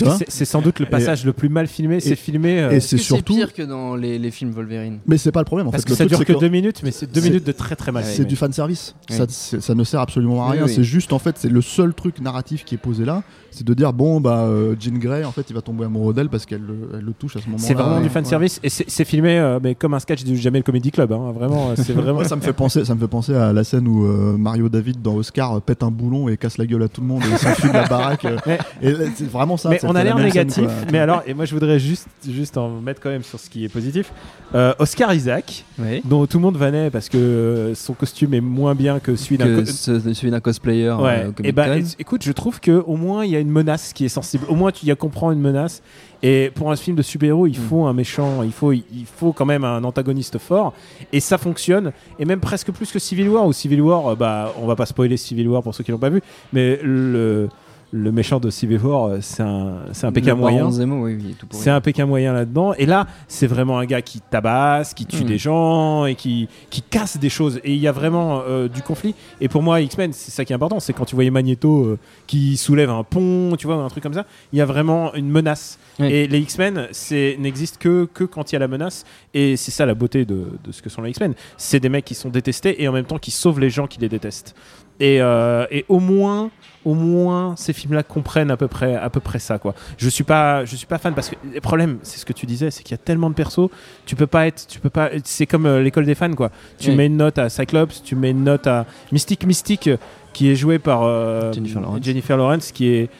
vois 0.00 0.18
c'est 0.28 0.44
sans 0.44 0.62
doute 0.62 0.78
le 0.80 0.86
passage 0.86 1.24
le 1.24 1.32
plus 1.32 1.48
mal 1.48 1.66
filmé. 1.66 2.00
C'est 2.00 2.16
filmé. 2.16 2.60
euh, 2.60 2.70
Et 2.70 2.80
c'est 2.80 2.98
surtout. 2.98 3.34
pire 3.34 3.52
que 3.52 3.62
dans 3.62 3.96
les, 3.96 4.18
les 4.18 4.30
films 4.30 4.50
Wolverine? 4.52 4.98
Mais 5.06 5.18
c'est 5.18 5.32
pas 5.32 5.40
le 5.40 5.44
problème. 5.44 5.68
En 5.68 5.70
Parce 5.70 5.82
fait, 5.82 5.86
que 5.88 5.92
le 5.92 5.96
ça 5.96 6.04
truc, 6.06 6.26
dure 6.26 6.36
que 6.36 6.40
deux 6.40 6.48
minutes, 6.48 6.80
mais 6.84 6.90
c'est 6.92 7.10
deux 7.12 7.20
minutes 7.20 7.44
de 7.46 7.52
très 7.52 7.74
très 7.76 7.90
mal 7.92 8.04
C'est 8.04 8.24
du 8.24 8.36
fan 8.36 8.52
service. 8.52 8.94
Oui. 9.10 9.16
Ça, 9.60 9.74
ne 9.74 9.84
sert 9.84 10.00
absolument 10.00 10.46
à 10.46 10.50
rien. 10.52 10.64
oui. 10.64 10.72
C'est 10.74 10.84
juste 10.84 11.12
en 11.12 11.18
fait, 11.18 11.36
c'est 11.38 11.48
le 11.48 11.60
seul 11.62 11.94
truc 11.94 12.20
narratif 12.20 12.64
qui 12.64 12.74
est 12.74 12.78
posé 12.78 13.04
là, 13.04 13.22
c'est 13.50 13.66
de 13.66 13.74
dire 13.74 13.92
bon 13.92 14.20
bah 14.20 14.40
euh, 14.44 14.74
Jean 14.78 14.98
Grey 14.98 15.24
en 15.24 15.32
fait 15.32 15.44
il 15.50 15.54
va 15.54 15.60
tomber 15.60 15.84
amoureux 15.84 16.14
d'elle 16.14 16.28
parce 16.28 16.46
qu'elle 16.46 16.62
le, 16.62 16.88
elle 16.94 17.00
le 17.04 17.12
touche 17.12 17.36
à 17.36 17.40
ce 17.40 17.46
moment-là. 17.46 17.64
C'est 17.66 17.74
vraiment 17.74 17.98
du 17.98 18.04
Ouais. 18.04 18.08
fan 18.08 18.24
service 18.24 18.60
et 18.62 18.68
c'est 18.70 19.04
filmé 19.04 19.38
euh, 19.38 19.58
mais 19.62 19.74
comme 19.74 19.94
un 19.94 19.98
sketch 19.98 20.24
du 20.24 20.36
Jamel 20.36 20.62
Comedy 20.62 20.90
Club. 20.90 21.12
hein. 21.12 21.32
Vraiment, 21.32 21.74
c'est 21.76 21.92
vraiment. 21.92 22.12
Moi, 22.22 22.24
ça 22.24 22.36
me 22.36 22.40
fait 22.40 22.52
penser, 22.52 22.84
ça 22.92 22.96
me 22.96 23.00
fait 23.00 23.08
penser 23.08 23.34
à 23.34 23.54
la 23.54 23.64
scène 23.64 23.88
où 23.88 24.04
euh, 24.04 24.36
Mario 24.36 24.68
David 24.68 25.00
dans 25.00 25.14
Oscar 25.14 25.60
pète 25.62 25.82
un 25.82 25.90
boulon 25.90 26.28
et 26.28 26.36
casse 26.36 26.58
la 26.58 26.66
gueule 26.66 26.82
à 26.82 26.88
tout 26.88 27.00
le 27.00 27.06
monde 27.06 27.22
et 27.24 27.36
s'enfuit 27.38 27.68
de 27.68 27.72
la 27.74 27.86
baraque 27.86 28.26
euh, 28.26 28.36
Mais- 28.46 28.58
et 28.82 28.94
c'est 29.14 29.30
vraiment 29.30 29.56
ça. 29.56 29.70
mais 29.70 29.80
on 29.84 29.90
a 29.90 30.04
la 30.04 30.04
l'air 30.04 30.18
négatif. 30.18 30.68
mais 30.92 30.98
alors, 30.98 31.22
et 31.26 31.32
moi 31.32 31.46
je 31.46 31.54
voudrais 31.54 31.78
juste, 31.78 32.06
juste 32.28 32.58
en 32.58 32.80
mettre 32.80 33.00
quand 33.00 33.08
même 33.08 33.22
sur 33.22 33.40
ce 33.40 33.48
qui 33.48 33.64
est 33.64 33.68
positif. 33.70 34.12
Euh, 34.54 34.74
Oscar 34.78 35.14
Isaac, 35.14 35.64
Oui. 35.78 36.02
dont 36.04 36.26
tout 36.26 36.36
le 36.36 36.42
monde 36.42 36.56
vannait 36.58 36.90
parce 36.90 37.08
que 37.08 37.72
son 37.74 37.94
costume 37.94 38.34
est 38.34 38.42
moins 38.42 38.74
bien 38.74 38.98
que 39.00 39.16
celui 39.16 39.38
d'un. 39.38 39.46
Que 39.46 39.60
co- 39.60 39.64
ce- 39.66 40.12
celui 40.12 40.30
d'un 40.30 40.40
cosplayer 40.40 40.90
Ouais. 40.92 41.28
Et 41.28 41.32
Comic 41.32 41.54
ben, 41.54 41.80
Con. 41.80 41.86
é- 41.86 42.00
écoute, 42.00 42.22
je 42.24 42.32
trouve 42.32 42.60
que 42.60 42.72
au 42.72 42.96
moins 42.96 43.24
il 43.24 43.30
y 43.30 43.36
a 43.36 43.40
une 43.40 43.50
menace 43.50 43.94
qui 43.94 44.04
est 44.04 44.08
sensible. 44.10 44.44
Au 44.50 44.54
moins 44.54 44.70
tu 44.70 44.84
y 44.84 44.90
a 44.90 44.96
comprend 44.96 45.32
une 45.32 45.40
menace. 45.40 45.80
Et 46.22 46.52
pour 46.54 46.70
un 46.70 46.76
film 46.76 46.96
de 46.96 47.02
super-héros, 47.02 47.46
il 47.46 47.58
Mm. 47.58 47.62
faut 47.68 47.84
un 47.86 47.92
méchant, 47.92 48.42
il 48.42 48.52
faut, 48.52 48.72
il 48.72 48.84
faut 49.06 49.32
quand 49.32 49.44
même 49.46 49.64
un 49.64 49.82
antagoniste 49.82 50.38
fort. 50.38 50.72
Et 51.12 51.20
ça 51.20 51.36
fonctionne. 51.38 51.92
Et 52.18 52.24
même 52.24 52.40
presque 52.40 52.70
plus 52.70 52.92
que 52.92 52.98
Civil 52.98 53.28
War. 53.28 53.46
Ou 53.46 53.52
Civil 53.52 53.80
War, 53.80 54.06
euh, 54.12 54.14
bah, 54.14 54.52
on 54.60 54.66
va 54.66 54.76
pas 54.76 54.86
spoiler 54.86 55.16
Civil 55.16 55.48
War 55.48 55.62
pour 55.62 55.74
ceux 55.74 55.82
qui 55.84 55.90
l'ont 55.90 55.98
pas 55.98 56.10
vu, 56.10 56.22
mais 56.52 56.78
le, 56.82 57.48
le 57.94 58.10
méchant 58.10 58.40
de 58.40 58.48
Civil 58.48 58.78
War, 58.78 59.04
euh, 59.08 59.18
c'est 59.20 59.42
un, 59.42 59.80
c'est 59.92 60.06
un 60.06 60.12
Pékin 60.12 60.34
moyen. 60.34 60.66
Oui, 60.70 61.14
oui. 61.20 61.36
C'est 61.50 61.68
un 61.68 61.82
Pékin 61.82 62.06
moyen 62.06 62.32
là-dedans. 62.32 62.72
Et 62.78 62.86
là, 62.86 63.06
c'est 63.28 63.46
vraiment 63.46 63.78
un 63.78 63.84
gars 63.84 64.00
qui 64.00 64.20
tabasse, 64.20 64.94
qui 64.94 65.04
tue 65.04 65.24
Mm. 65.24 65.26
des 65.26 65.36
gens 65.38 66.06
et 66.06 66.14
qui, 66.14 66.48
qui 66.70 66.80
casse 66.80 67.18
des 67.18 67.28
choses. 67.28 67.60
Et 67.64 67.74
il 67.74 67.80
y 67.80 67.86
a 67.86 67.92
vraiment 67.92 68.40
euh, 68.48 68.66
du 68.68 68.80
conflit. 68.80 69.14
Et 69.42 69.48
pour 69.48 69.62
moi, 69.62 69.82
X-Men, 69.82 70.14
c'est 70.14 70.30
ça 70.30 70.44
qui 70.46 70.54
est 70.54 70.56
important. 70.56 70.80
C'est 70.80 70.94
quand 70.94 71.04
tu 71.04 71.14
voyais 71.14 71.30
Magneto 71.30 71.84
euh, 71.84 71.98
qui 72.26 72.56
soulève 72.56 72.88
un 72.88 73.04
pont, 73.04 73.56
tu 73.58 73.66
vois, 73.66 73.76
un 73.76 73.88
truc 73.88 74.02
comme 74.02 74.14
ça. 74.14 74.24
Il 74.54 74.58
y 74.58 74.62
a 74.62 74.66
vraiment 74.66 75.12
une 75.14 75.28
menace. 75.28 75.78
Oui. 75.98 76.06
Et 76.06 76.26
les 76.28 76.38
X-Men 76.38 76.88
c'est- 76.92 77.36
n'existent 77.38 77.76
que, 77.78 78.06
que 78.14 78.24
quand 78.24 78.52
il 78.52 78.54
y 78.54 78.56
a 78.56 78.60
la 78.60 78.68
menace. 78.68 79.04
Et 79.34 79.58
c'est 79.58 79.70
ça 79.70 79.84
la 79.84 79.94
beauté 79.94 80.24
de, 80.24 80.46
de 80.64 80.72
ce 80.72 80.80
que 80.80 80.88
sont 80.88 81.02
les 81.02 81.10
X-Men. 81.10 81.34
C'est 81.58 81.78
des 81.78 81.90
mecs 81.90 82.06
qui 82.06 82.14
sont 82.14 82.30
détestés 82.30 82.82
et 82.82 82.88
en 82.88 82.92
même 82.92 83.04
temps 83.04 83.18
qui 83.18 83.30
sauvent 83.30 83.60
les 83.60 83.68
gens 83.68 83.86
qui 83.86 84.00
les 84.00 84.08
détestent. 84.08 84.54
Et, 85.02 85.20
euh, 85.20 85.66
et 85.72 85.84
au 85.88 85.98
moins, 85.98 86.50
au 86.84 86.94
moins, 86.94 87.54
ces 87.56 87.72
films-là 87.72 88.02
comprennent 88.04 88.50
à 88.52 88.56
peu 88.56 88.68
près, 88.68 88.94
à 88.94 89.10
peu 89.10 89.18
près 89.20 89.38
ça, 89.40 89.58
quoi. 89.58 89.74
Je 89.98 90.08
suis 90.08 90.24
pas, 90.24 90.64
je 90.64 90.76
suis 90.76 90.86
pas 90.86 90.98
fan 90.98 91.12
parce 91.14 91.28
que 91.28 91.34
le 91.52 91.60
problème, 91.60 91.98
c'est 92.02 92.18
ce 92.18 92.24
que 92.24 92.32
tu 92.32 92.46
disais, 92.46 92.70
c'est 92.70 92.82
qu'il 92.82 92.92
y 92.92 93.00
a 93.00 93.04
tellement 93.04 93.28
de 93.30 93.34
persos, 93.34 93.68
tu 94.06 94.14
peux 94.16 94.26
pas 94.28 94.46
être, 94.46 94.66
tu 94.68 94.78
peux 94.80 94.90
pas, 94.90 95.10
c'est 95.24 95.46
comme 95.46 95.66
euh, 95.66 95.82
l'école 95.82 96.06
des 96.06 96.14
fans, 96.14 96.32
quoi. 96.34 96.50
Tu 96.78 96.90
Oui. 96.90 96.96
mets 96.96 97.06
une 97.06 97.16
note 97.16 97.38
à 97.38 97.48
Cyclops, 97.48 98.02
tu 98.04 98.14
mets 98.16 98.30
une 98.30 98.44
note 98.44 98.66
à 98.66 98.86
Mystique 99.12 99.44
Mystique, 99.46 99.90
qui 100.32 100.50
est 100.50 100.56
joué 100.56 100.78
par 100.78 101.02
euh, 101.02 101.52
Jennifer 101.52 101.80
Lawrence. 101.80 101.98
Jennifer 102.02 102.36
Lawrence, 102.36 102.72
qui 102.72 102.88
est 102.88 103.10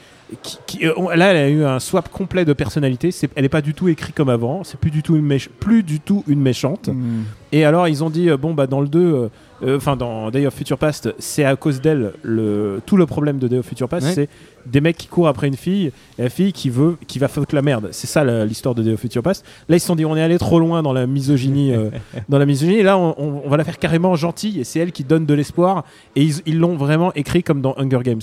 qui, 0.67 0.87
euh, 0.87 0.95
là, 1.15 1.33
elle 1.33 1.37
a 1.37 1.49
eu 1.51 1.63
un 1.65 1.79
swap 1.79 2.09
complet 2.09 2.47
de 2.47 2.55
personnalité. 2.55 3.11
Elle 3.37 3.45
est 3.45 3.51
pas 3.51 3.61
du 3.61 3.75
tout 3.75 3.89
écrite 3.89 4.15
comme 4.15 4.31
avant. 4.31 4.65
C'est 4.65 4.81
plus 4.81 4.91
du 4.91 5.03
tout 5.03 5.15
une 5.15 5.27
méch- 5.27 5.51
plus 5.61 5.83
du 5.83 6.01
tout 6.01 6.25
une 6.27 6.41
méchante. 6.41 6.89
Mm. 6.89 7.25
Et 7.53 7.67
alors, 7.67 7.87
ils 7.87 8.03
ont 8.03 8.09
dit, 8.09 8.31
euh, 8.31 8.39
bon, 8.39 8.55
bah, 8.55 8.67
dans 8.67 8.81
le 8.81 8.89
2, 8.89 9.29
euh, 9.63 9.67
euh, 9.69 9.77
enfin, 9.77 9.97
dans 9.97 10.31
Day 10.31 10.47
of 10.47 10.55
Future 10.55 10.79
Past, 10.79 11.15
c'est 11.19 11.45
à 11.45 11.55
cause 11.57 11.81
d'elle, 11.81 12.13
le, 12.23 12.81
tout 12.87 12.97
le 12.97 13.07
problème 13.07 13.39
de 13.39 13.49
Day 13.49 13.59
of 13.59 13.67
Future 13.67 13.89
Past, 13.89 14.07
Ouais. 14.07 14.13
c'est 14.15 14.29
des 14.67 14.81
mecs 14.81 14.97
qui 14.97 15.07
courent 15.09 15.29
après 15.29 15.49
une 15.49 15.57
fille, 15.57 15.93
et 16.19 16.23
la 16.23 16.29
fille 16.31 16.53
qui 16.53 16.71
veut, 16.71 16.97
qui 17.09 17.19
va 17.19 17.29
foutre 17.29 17.55
la 17.55 17.63
merde. 17.63 17.89
C'est 17.93 18.07
ça 18.07 18.23
la- 18.25 18.45
l'histoire 18.45 18.75
de 18.75 18.83
Day 18.83 18.93
of 18.93 19.01
Future 19.01 19.23
Past. 19.23 19.45
Là, 19.69 19.77
ils 19.77 19.81
se 19.81 19.87
sont 19.87 19.97
dit, 19.97 20.05
on 20.05 20.17
est 20.17 20.23
allé 20.23 20.39
trop 20.39 20.59
loin 20.61 20.83
dans 20.83 20.93
la 20.93 21.07
misogynie, 21.07 21.73
euh, 21.73 21.91
dans 22.29 22.39
la 22.39 22.47
misogynie, 22.47 22.79
et 22.79 22.83
là, 22.83 22.97
on, 22.99 23.15
on- 23.19 23.43
on 23.45 23.49
va 23.49 23.57
la 23.57 23.65
faire 23.65 23.79
carrément 23.79 24.15
gentille, 24.17 24.61
et 24.61 24.65
c'est 24.65 24.79
elle 24.79 24.93
qui 24.93 25.05
donne 25.05 25.27
de 25.27 25.35
l'espoir, 25.35 25.85
et 26.17 26.23
ils 26.23 26.35
ils 26.47 26.59
l'ont 26.59 26.77
vraiment 26.77 27.13
écrit 27.15 27.43
comme 27.43 27.61
dans 27.61 27.75
Hunger 27.79 28.01
Games. 28.05 28.21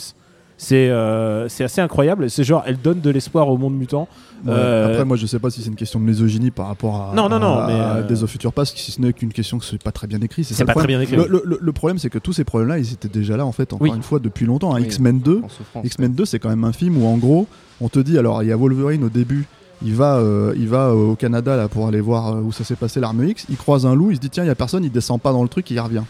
C'est 0.62 0.90
euh, 0.90 1.48
c'est 1.48 1.64
assez 1.64 1.80
incroyable. 1.80 2.30
C'est 2.30 2.44
genre, 2.44 2.64
elle 2.66 2.78
donne 2.78 3.00
de 3.00 3.10
l'espoir 3.10 3.48
au 3.48 3.58
monde 3.58 3.76
mutant. 3.76 4.10
Ouais. 4.46 4.52
Euh, 4.54 4.90
Après, 4.92 5.06
moi, 5.06 5.16
je 5.16 5.26
sais 5.26 5.40
pas 5.40 5.50
si 5.50 5.62
c'est 5.62 5.70
une 5.70 5.76
question 5.78 6.02
de 6.02 6.06
misogynie 6.06 6.52
par 6.52 6.68
rapport 6.68 6.96
à, 7.12 7.16
Non, 7.16 7.30
non, 7.30 7.40
non, 7.40 7.60
à- 7.60 7.68
mais, 7.68 7.74
à 7.80 7.96
euh, 7.96 8.04
Days 8.04 8.24
of 8.24 8.30
Future 8.30 8.52
Past, 8.52 8.78
si 8.78 8.92
ce 8.92 9.00
n'est 9.00 9.14
qu'une 9.14 9.32
question 9.32 9.58
que 9.58 9.64
c'est 9.64 9.82
pas 9.82 9.94
très 9.94 10.06
bien 10.06 10.20
écrit. 10.20 10.44
C'est 10.44 10.54
ça 10.54 10.64
le 10.64 10.68
pas 10.68 10.74
très 10.74 10.82
problème. 10.82 11.00
bien 11.00 11.18
écrit, 11.20 11.30
Le, 11.30 11.42
le- 11.46 11.60
le 11.62 11.72
problème, 11.72 11.98
c'est 11.98 12.10
que 12.10 12.20
tous 12.20 12.34
ces 12.34 12.44
problèmes-là, 12.44 12.78
ils 12.78 12.92
étaient 12.92 13.08
déjà 13.08 13.38
là, 13.38 13.46
en 13.46 13.54
fait, 13.54 13.72
encore 13.72 13.88
Oui. 13.88 13.96
une 13.96 14.04
fois, 14.04 14.20
depuis 14.20 14.46
longtemps. 14.46 14.74
hein. 14.76 14.80
Oui. 14.82 14.86
X-Men 14.88 15.20
2, 15.20 15.42
En 15.46 15.48
souffrance. 15.50 15.86
X-Men 15.86 16.14
2, 16.14 16.26
c'est 16.26 16.40
quand 16.40 16.50
même 16.50 16.66
un 16.66 16.74
film 16.74 17.02
où, 17.02 17.08
en 17.08 17.18
gros, 17.18 17.48
on 17.80 17.88
te 17.88 18.00
dit, 18.00 18.18
alors, 18.18 18.44
il 18.44 18.50
y 18.50 18.52
a 18.52 18.58
Wolverine 18.58 19.06
au 19.06 19.10
début. 19.10 19.48
Il 19.82 19.96
va, 19.96 20.18
euh, 20.18 20.54
il 20.58 20.68
va 20.68 20.88
euh, 20.90 21.12
au 21.12 21.16
Canada 21.16 21.56
là 21.56 21.70
pour 21.70 21.88
aller 21.88 22.02
voir 22.02 22.36
euh, 22.36 22.42
où 22.42 22.52
ça 22.52 22.66
s'est 22.66 22.76
passé 22.76 23.00
l'arme 23.00 23.24
X. 23.26 23.46
Il 23.50 23.56
croise 23.56 23.86
un 23.86 23.96
loup, 23.96 24.12
il 24.12 24.18
se 24.18 24.20
dit 24.20 24.30
tiens 24.30 24.44
il 24.44 24.48
y 24.48 24.50
a 24.50 24.56
personne, 24.56 24.84
il 24.84 24.92
descend 24.92 25.22
pas 25.22 25.32
dans 25.32 25.42
le 25.42 25.48
truc, 25.48 25.72
il 25.72 25.78
y 25.78 25.80
revient. 25.80 26.04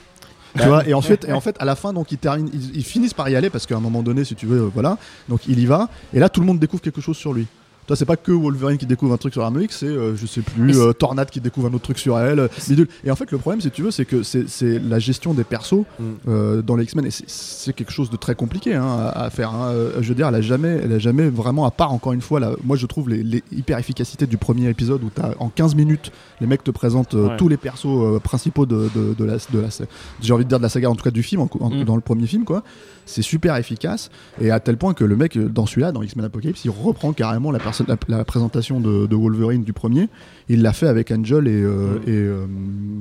Tu 0.58 0.68
vois, 0.68 0.88
et 0.88 0.94
ensuite, 0.94 1.25
et 1.25 1.34
en 1.34 1.41
fait, 1.41 1.56
à 1.60 1.65
la 1.65 1.75
fin, 1.75 1.94
donc, 1.94 2.12
ils, 2.12 2.18
terminent, 2.18 2.50
ils, 2.53 2.77
ils 2.77 2.84
finissent 2.84 3.13
par 3.13 3.29
y 3.29 3.36
aller 3.36 3.50
parce 3.50 3.65
qu'à 3.65 3.75
un 3.75 3.79
moment 3.79 4.01
donné, 4.01 4.24
si 4.24 4.36
tu 4.36 4.46
veux, 4.46 4.63
euh, 4.63 4.72
voilà. 4.74 4.98
Donc, 5.27 5.41
il 5.48 5.60
y 5.60 5.65
va, 5.65 5.89
et 6.13 6.20
là, 6.20 6.29
tout 6.29 6.39
le 6.39 6.48
monde 6.48 6.60
découvre 6.60 6.82
quelque 6.82 7.01
chose 7.01 7.18
sur 7.18 7.34
lui. 7.34 7.48
Toi, 7.89 7.96
c'est 7.96 8.05
pas 8.05 8.17
que 8.17 8.31
Wolverine 8.31 8.77
qui 8.77 8.86
découvre 8.86 9.15
un 9.15 9.17
truc 9.17 9.34
sur 9.34 9.41
l'arme 9.41 9.60
X, 9.63 9.77
c'est, 9.79 9.88
euh, 9.88 10.15
je 10.15 10.27
sais 10.27 10.41
plus, 10.41 10.77
euh, 10.79 10.93
Tornade 10.93 11.31
qui 11.31 11.41
découvre 11.41 11.69
un 11.69 11.74
autre 11.74 11.86
truc 11.86 11.98
sur 11.98 12.19
elle. 12.19 12.38
euh, 12.41 12.48
bidule. 12.67 12.88
Et 13.03 13.10
en 13.10 13.15
fait, 13.15 13.31
le 13.31 13.39
problème, 13.39 13.62
si 13.62 13.72
tu 13.72 13.81
veux, 13.81 13.89
c'est 13.89 14.05
que 14.05 14.22
c'est 14.22 14.77
la 14.77 15.00
gestion 15.00 15.34
des 15.34 15.43
persos 15.43 15.86
Mm. 16.00 16.03
euh, 16.27 16.62
dans 16.62 16.75
les 16.75 16.84
X-Men, 16.84 17.08
et 17.08 17.10
c'est- 17.10 17.74
quelque 17.74 17.91
chose 17.91 18.12
de 18.12 18.15
très 18.15 18.36
compliqué 18.36 18.75
hein, 18.75 18.86
à, 18.86 19.24
à 19.25 19.29
faire. 19.31 19.55
hein. 19.55 19.69
Euh, 19.72 19.91
Je 20.01 20.10
veux 20.10 20.13
dire, 20.13 20.27
elle 20.27 20.36
a 20.36 20.41
jamais, 20.41 20.79
elle 20.84 20.93
a 20.93 21.00
jamais 21.00 21.29
vraiment, 21.29 21.65
à 21.65 21.72
part 21.72 21.91
encore 21.91 22.13
une 22.13 22.22
fois, 22.22 22.39
moi 22.63 22.77
je 22.77 22.86
trouve 22.86 23.10
les, 23.10 23.24
les 23.24 23.43
hyper 23.51 23.79
efficacités 23.79 24.27
du 24.27 24.38
premier 24.38 24.69
épisode 24.69 25.01
où 25.03 25.10
as, 25.19 25.31
en 25.39 25.50
15 25.50 25.74
minutes, 25.74 26.12
les 26.41 26.46
mecs 26.48 26.63
te 26.63 26.69
présentent 26.72 27.15
Ouais. 27.15 27.38
tous 27.38 27.48
les 27.48 27.58
persos 27.58 28.19
principaux 28.24 28.67
de, 28.67 28.88
de, 28.96 29.15
de 29.17 29.25
la, 29.25 29.38
de 29.51 29.60
la, 29.60 29.67
j'ai 30.22 30.31
envie 30.34 30.43
de 30.43 30.50
dire 30.50 30.60
de 30.60 30.63
la 30.63 30.69
saga, 30.69 30.91
en 30.91 30.96
tout 30.96 31.03
cas 31.03 31.10
du 31.12 31.24
film, 31.24 31.41
en- 31.41 31.50
en- 31.60 31.69
Mm. 31.72 31.86
dans 31.86 31.96
le 31.96 32.01
premier 32.01 32.27
film, 32.27 32.43
quoi. 32.46 32.63
C'est 33.08 33.24
super 33.24 33.55
efficace, 33.55 34.12
et 34.39 34.51
à 34.51 34.60
tel 34.60 34.77
point 34.77 34.93
que 34.93 35.03
le 35.03 35.15
mec, 35.15 35.36
dans 35.38 35.65
celui-là, 35.65 35.91
dans 35.91 36.03
X-Men 36.03 36.25
Apocalypse, 36.25 36.63
il 36.65 36.69
reprend 36.69 37.12
carrément 37.13 37.50
la, 37.51 37.58
personne, 37.58 37.79
la, 37.88 37.98
la 38.08 38.26
présentation 38.26 38.80
de, 38.80 39.08
de 39.08 39.16
Wolverine 39.16 39.64
du 39.64 39.74
premier. 39.74 40.08
Il 40.50 40.62
l'a 40.64 40.74
fait 40.74 40.88
avec 40.88 41.12
Angel 41.12 41.48
et, 41.48 41.52
euh, 41.52 42.00
Mm. 42.00 42.02
et, 42.08 42.12
euh, 42.12 42.46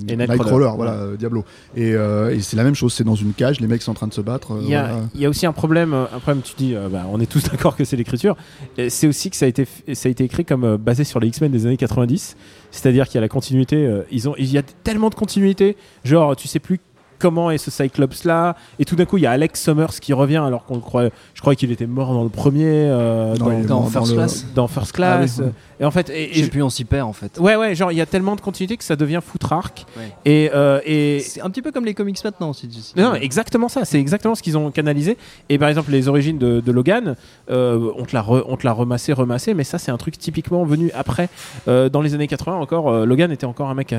Et 0.09 0.17
Nightcrawler, 0.17 0.71
voilà, 0.77 0.93
ouais. 0.93 0.99
euh, 1.13 1.17
Diablo. 1.17 1.45
Et, 1.77 1.95
euh, 1.95 2.35
et 2.35 2.41
c'est 2.41 2.57
la 2.57 2.65
même 2.65 2.75
chose, 2.75 2.93
c'est 2.93 3.05
dans 3.05 3.15
une 3.15 3.33
cage, 3.33 3.61
les 3.61 3.67
mecs 3.67 3.83
sont 3.83 3.93
en 3.93 3.95
train 3.95 4.07
de 4.07 4.13
se 4.15 4.21
battre. 4.21 4.53
Il 4.63 4.69
y, 4.69 4.75
a, 4.75 4.83
voilà. 4.89 5.05
il 5.15 5.21
y 5.21 5.27
a 5.27 5.29
aussi 5.29 5.47
un 5.47 5.53
problème, 5.53 5.95
un 5.95 6.07
problème 6.21 6.43
tu 6.43 6.55
dis, 6.57 6.75
bah, 6.93 7.05
on 7.11 7.21
est 7.21 7.27
tous 7.31 7.43
d'accord 7.51 7.75
que 7.77 7.85
c'est 7.85 7.97
l'écriture, 7.97 8.37
c'est 8.89 9.07
aussi 9.07 9.31
que 9.31 9.37
ça 9.37 9.47
a 9.47 9.49
été, 9.49 9.65
f- 9.65 9.95
ça 9.95 10.09
a 10.09 10.11
été 10.13 10.25
écrit 10.25 10.45
comme 10.45 10.77
basé 10.77 11.05
sur 11.05 11.21
les 11.21 11.29
X-Men 11.29 11.51
des 11.51 11.65
années 11.67 11.77
90, 11.77 12.37
c'est-à-dire 12.71 13.07
qu'il 13.07 13.15
y 13.15 13.19
a 13.19 13.23
la 13.23 13.29
continuité, 13.29 13.89
ils 14.11 14.29
ont, 14.29 14.35
il 14.39 14.51
y 14.53 14.59
a 14.59 14.63
tellement 14.63 15.09
de 15.09 15.15
continuité, 15.15 15.77
genre 16.05 16.37
tu 16.37 16.49
sais 16.49 16.59
plus 16.61 16.81
comment 17.19 17.51
est 17.51 17.59
ce 17.59 17.71
Cyclops 17.71 18.25
là, 18.25 18.55
et 18.79 18.85
tout 18.85 18.97
d'un 18.97 19.05
coup 19.05 19.17
il 19.19 19.23
y 19.23 19.27
a 19.27 19.31
Alex 19.33 19.61
Summers 19.63 20.01
qui 20.01 20.13
revient 20.13 20.37
alors 20.45 20.65
qu'on 20.65 20.75
le 20.77 20.81
croyait, 20.81 21.11
je 21.35 21.41
crois 21.41 21.55
qu'il 21.55 21.71
était 21.73 21.87
mort 21.87 22.13
dans 22.15 22.23
le 22.23 22.29
premier, 22.29 22.65
euh, 22.67 23.37
dans, 23.37 23.83
First 23.85 24.11
le- 24.13 24.17
Class. 24.17 24.47
dans 24.55 24.67
First 24.69 24.93
Class, 24.93 25.37
Ah 25.39 25.41
oui, 25.43 25.47
ouais. 25.47 25.53
Et 25.81 25.85
en 25.85 25.91
fait, 25.91 26.11
et, 26.11 26.39
et 26.39 26.45
Je 26.45 26.51
plus, 26.51 26.63
on 26.63 26.71
s'y 26.71 26.85
perd 26.85 27.09
en 27.09 27.13
fait. 27.13 27.39
ouais 27.39 27.57
ouais, 27.57 27.75
genre 27.75 27.93
il 27.93 27.99
y 27.99 28.01
a 28.01 28.07
tellement 28.07 28.37
de 28.37 28.41
continuité 28.41 28.77
que 28.77 28.85
ça 28.85 28.97
devient 28.97 29.21
foutrarque, 29.25 29.85
Ouais. 29.97 30.13
et, 30.25 30.51
euh, 30.55 30.81
et 30.85 31.21
C'est 31.21 31.41
un 31.41 31.51
petit 31.51 31.63
peu 31.63 31.73
comme 31.73 31.85
les 31.85 31.95
comics 31.95 32.23
maintenant. 32.25 32.53
Si, 32.53 32.69
tu- 32.69 32.79
non, 33.01 33.15
exactement 33.15 33.69
ça. 33.69 33.85
C'est 33.85 33.99
exactement 34.01 34.35
ce 34.35 34.43
qu'ils 34.43 34.57
ont 34.59 34.71
canalisé. 34.71 35.17
Et 35.49 35.59
par 35.59 35.69
exemple, 35.69 35.91
les 35.91 36.09
origines 36.09 36.39
de, 36.39 36.61
de 36.61 36.73
Logan, 36.73 37.17
euh, 37.51 37.91
on 37.97 38.05
te 38.05 38.15
l'a 38.15 38.23
re- 38.23 38.45
on 38.47 38.57
te 38.57 38.67
l'a 38.67 38.73
remassé, 38.73 39.13
remassé, 39.13 39.55
mais 39.55 39.65
ça, 39.65 39.79
c'est 39.79 39.91
un 39.91 39.97
truc 39.97 40.19
typiquement 40.19 40.65
venu 40.65 40.91
après. 40.95 41.29
Euh, 41.69 41.89
dans 41.89 42.01
les 42.03 42.15
années 42.15 42.27
80, 42.29 42.57
encore, 42.57 43.07
Logan 43.07 43.31
était 43.33 43.47
encore 43.47 43.69
un 43.71 43.75
mec, 43.75 43.95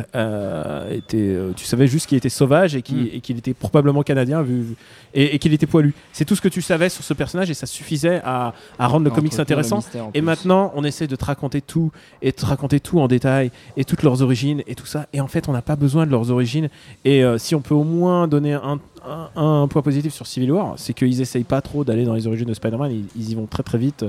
était, 0.92 1.36
tu 1.56 1.66
savais 1.66 1.88
juste 1.88 2.08
qu'il 2.08 2.18
était 2.18 2.30
sauvage 2.30 2.76
et 2.76 2.82
qu'il 2.82 2.98
Mm. 2.98 3.10
et 3.14 3.20
qu'il 3.22 3.38
était 3.38 3.54
probablement 3.54 4.04
canadien 4.04 4.42
vu, 4.42 4.62
vu- 4.62 4.76
et, 5.14 5.36
et 5.36 5.40
qu'il 5.40 5.54
était 5.54 5.68
poilu. 5.68 5.94
C'est 6.12 6.26
tout 6.26 6.36
ce 6.36 6.42
que 6.42 6.48
tu 6.50 6.62
savais 6.62 6.90
sur 6.90 7.04
ce 7.04 7.14
personnage 7.14 7.50
et 7.50 7.54
ça 7.54 7.66
suffisait 7.66 8.22
à, 8.24 8.54
à 8.78 8.88
rendre 8.88 9.06
le 9.06 9.12
comics 9.12 9.38
intéressant. 9.40 9.80
Et 10.14 10.20
plus. 10.20 10.22
maintenant, 10.22 10.72
on 10.76 10.84
essaie 10.84 11.08
de 11.08 11.16
te 11.16 11.26
raconter 11.26 11.62
et 12.22 12.32
te 12.32 12.46
raconter 12.46 12.80
tout 12.80 13.00
en 13.00 13.08
détail 13.08 13.52
et 13.78 13.86
toutes 13.86 14.04
leurs 14.04 14.22
origines 14.22 14.64
et 14.68 14.76
tout 14.76 14.86
ça. 14.86 15.08
Et 15.14 15.22
en 15.22 15.28
fait, 15.28 15.50
on 15.50 15.54
n'a 15.54 15.62
pas 15.62 15.76
besoin 15.76 16.06
de 16.06 16.12
leurs 16.12 16.32
origines. 16.32 16.70
Et 17.06 17.24
euh, 17.24 17.38
si 17.38 17.56
on 17.56 17.62
peut 17.62 17.76
au 17.76 17.84
moins 17.84 18.28
donner 18.28 18.54
un, 18.54 18.80
un, 19.08 19.64
un 19.64 19.68
point 19.68 19.82
positif 19.82 20.14
sur 20.14 20.28
Civil 20.28 20.52
War, 20.52 20.74
c'est 20.78 20.94
qu'ils 20.94 21.22
essayent 21.22 21.44
pas 21.44 21.62
trop 21.62 21.84
d'aller 21.84 22.06
dans 22.06 22.14
les 22.14 22.28
origines 22.28 22.48
de 22.48 22.54
Spider-Man. 22.54 22.92
Ils, 22.92 23.06
ils 23.16 23.32
y 23.32 23.36
vont 23.36 23.46
très 23.46 23.64
très 23.64 23.78
vite. 23.78 24.06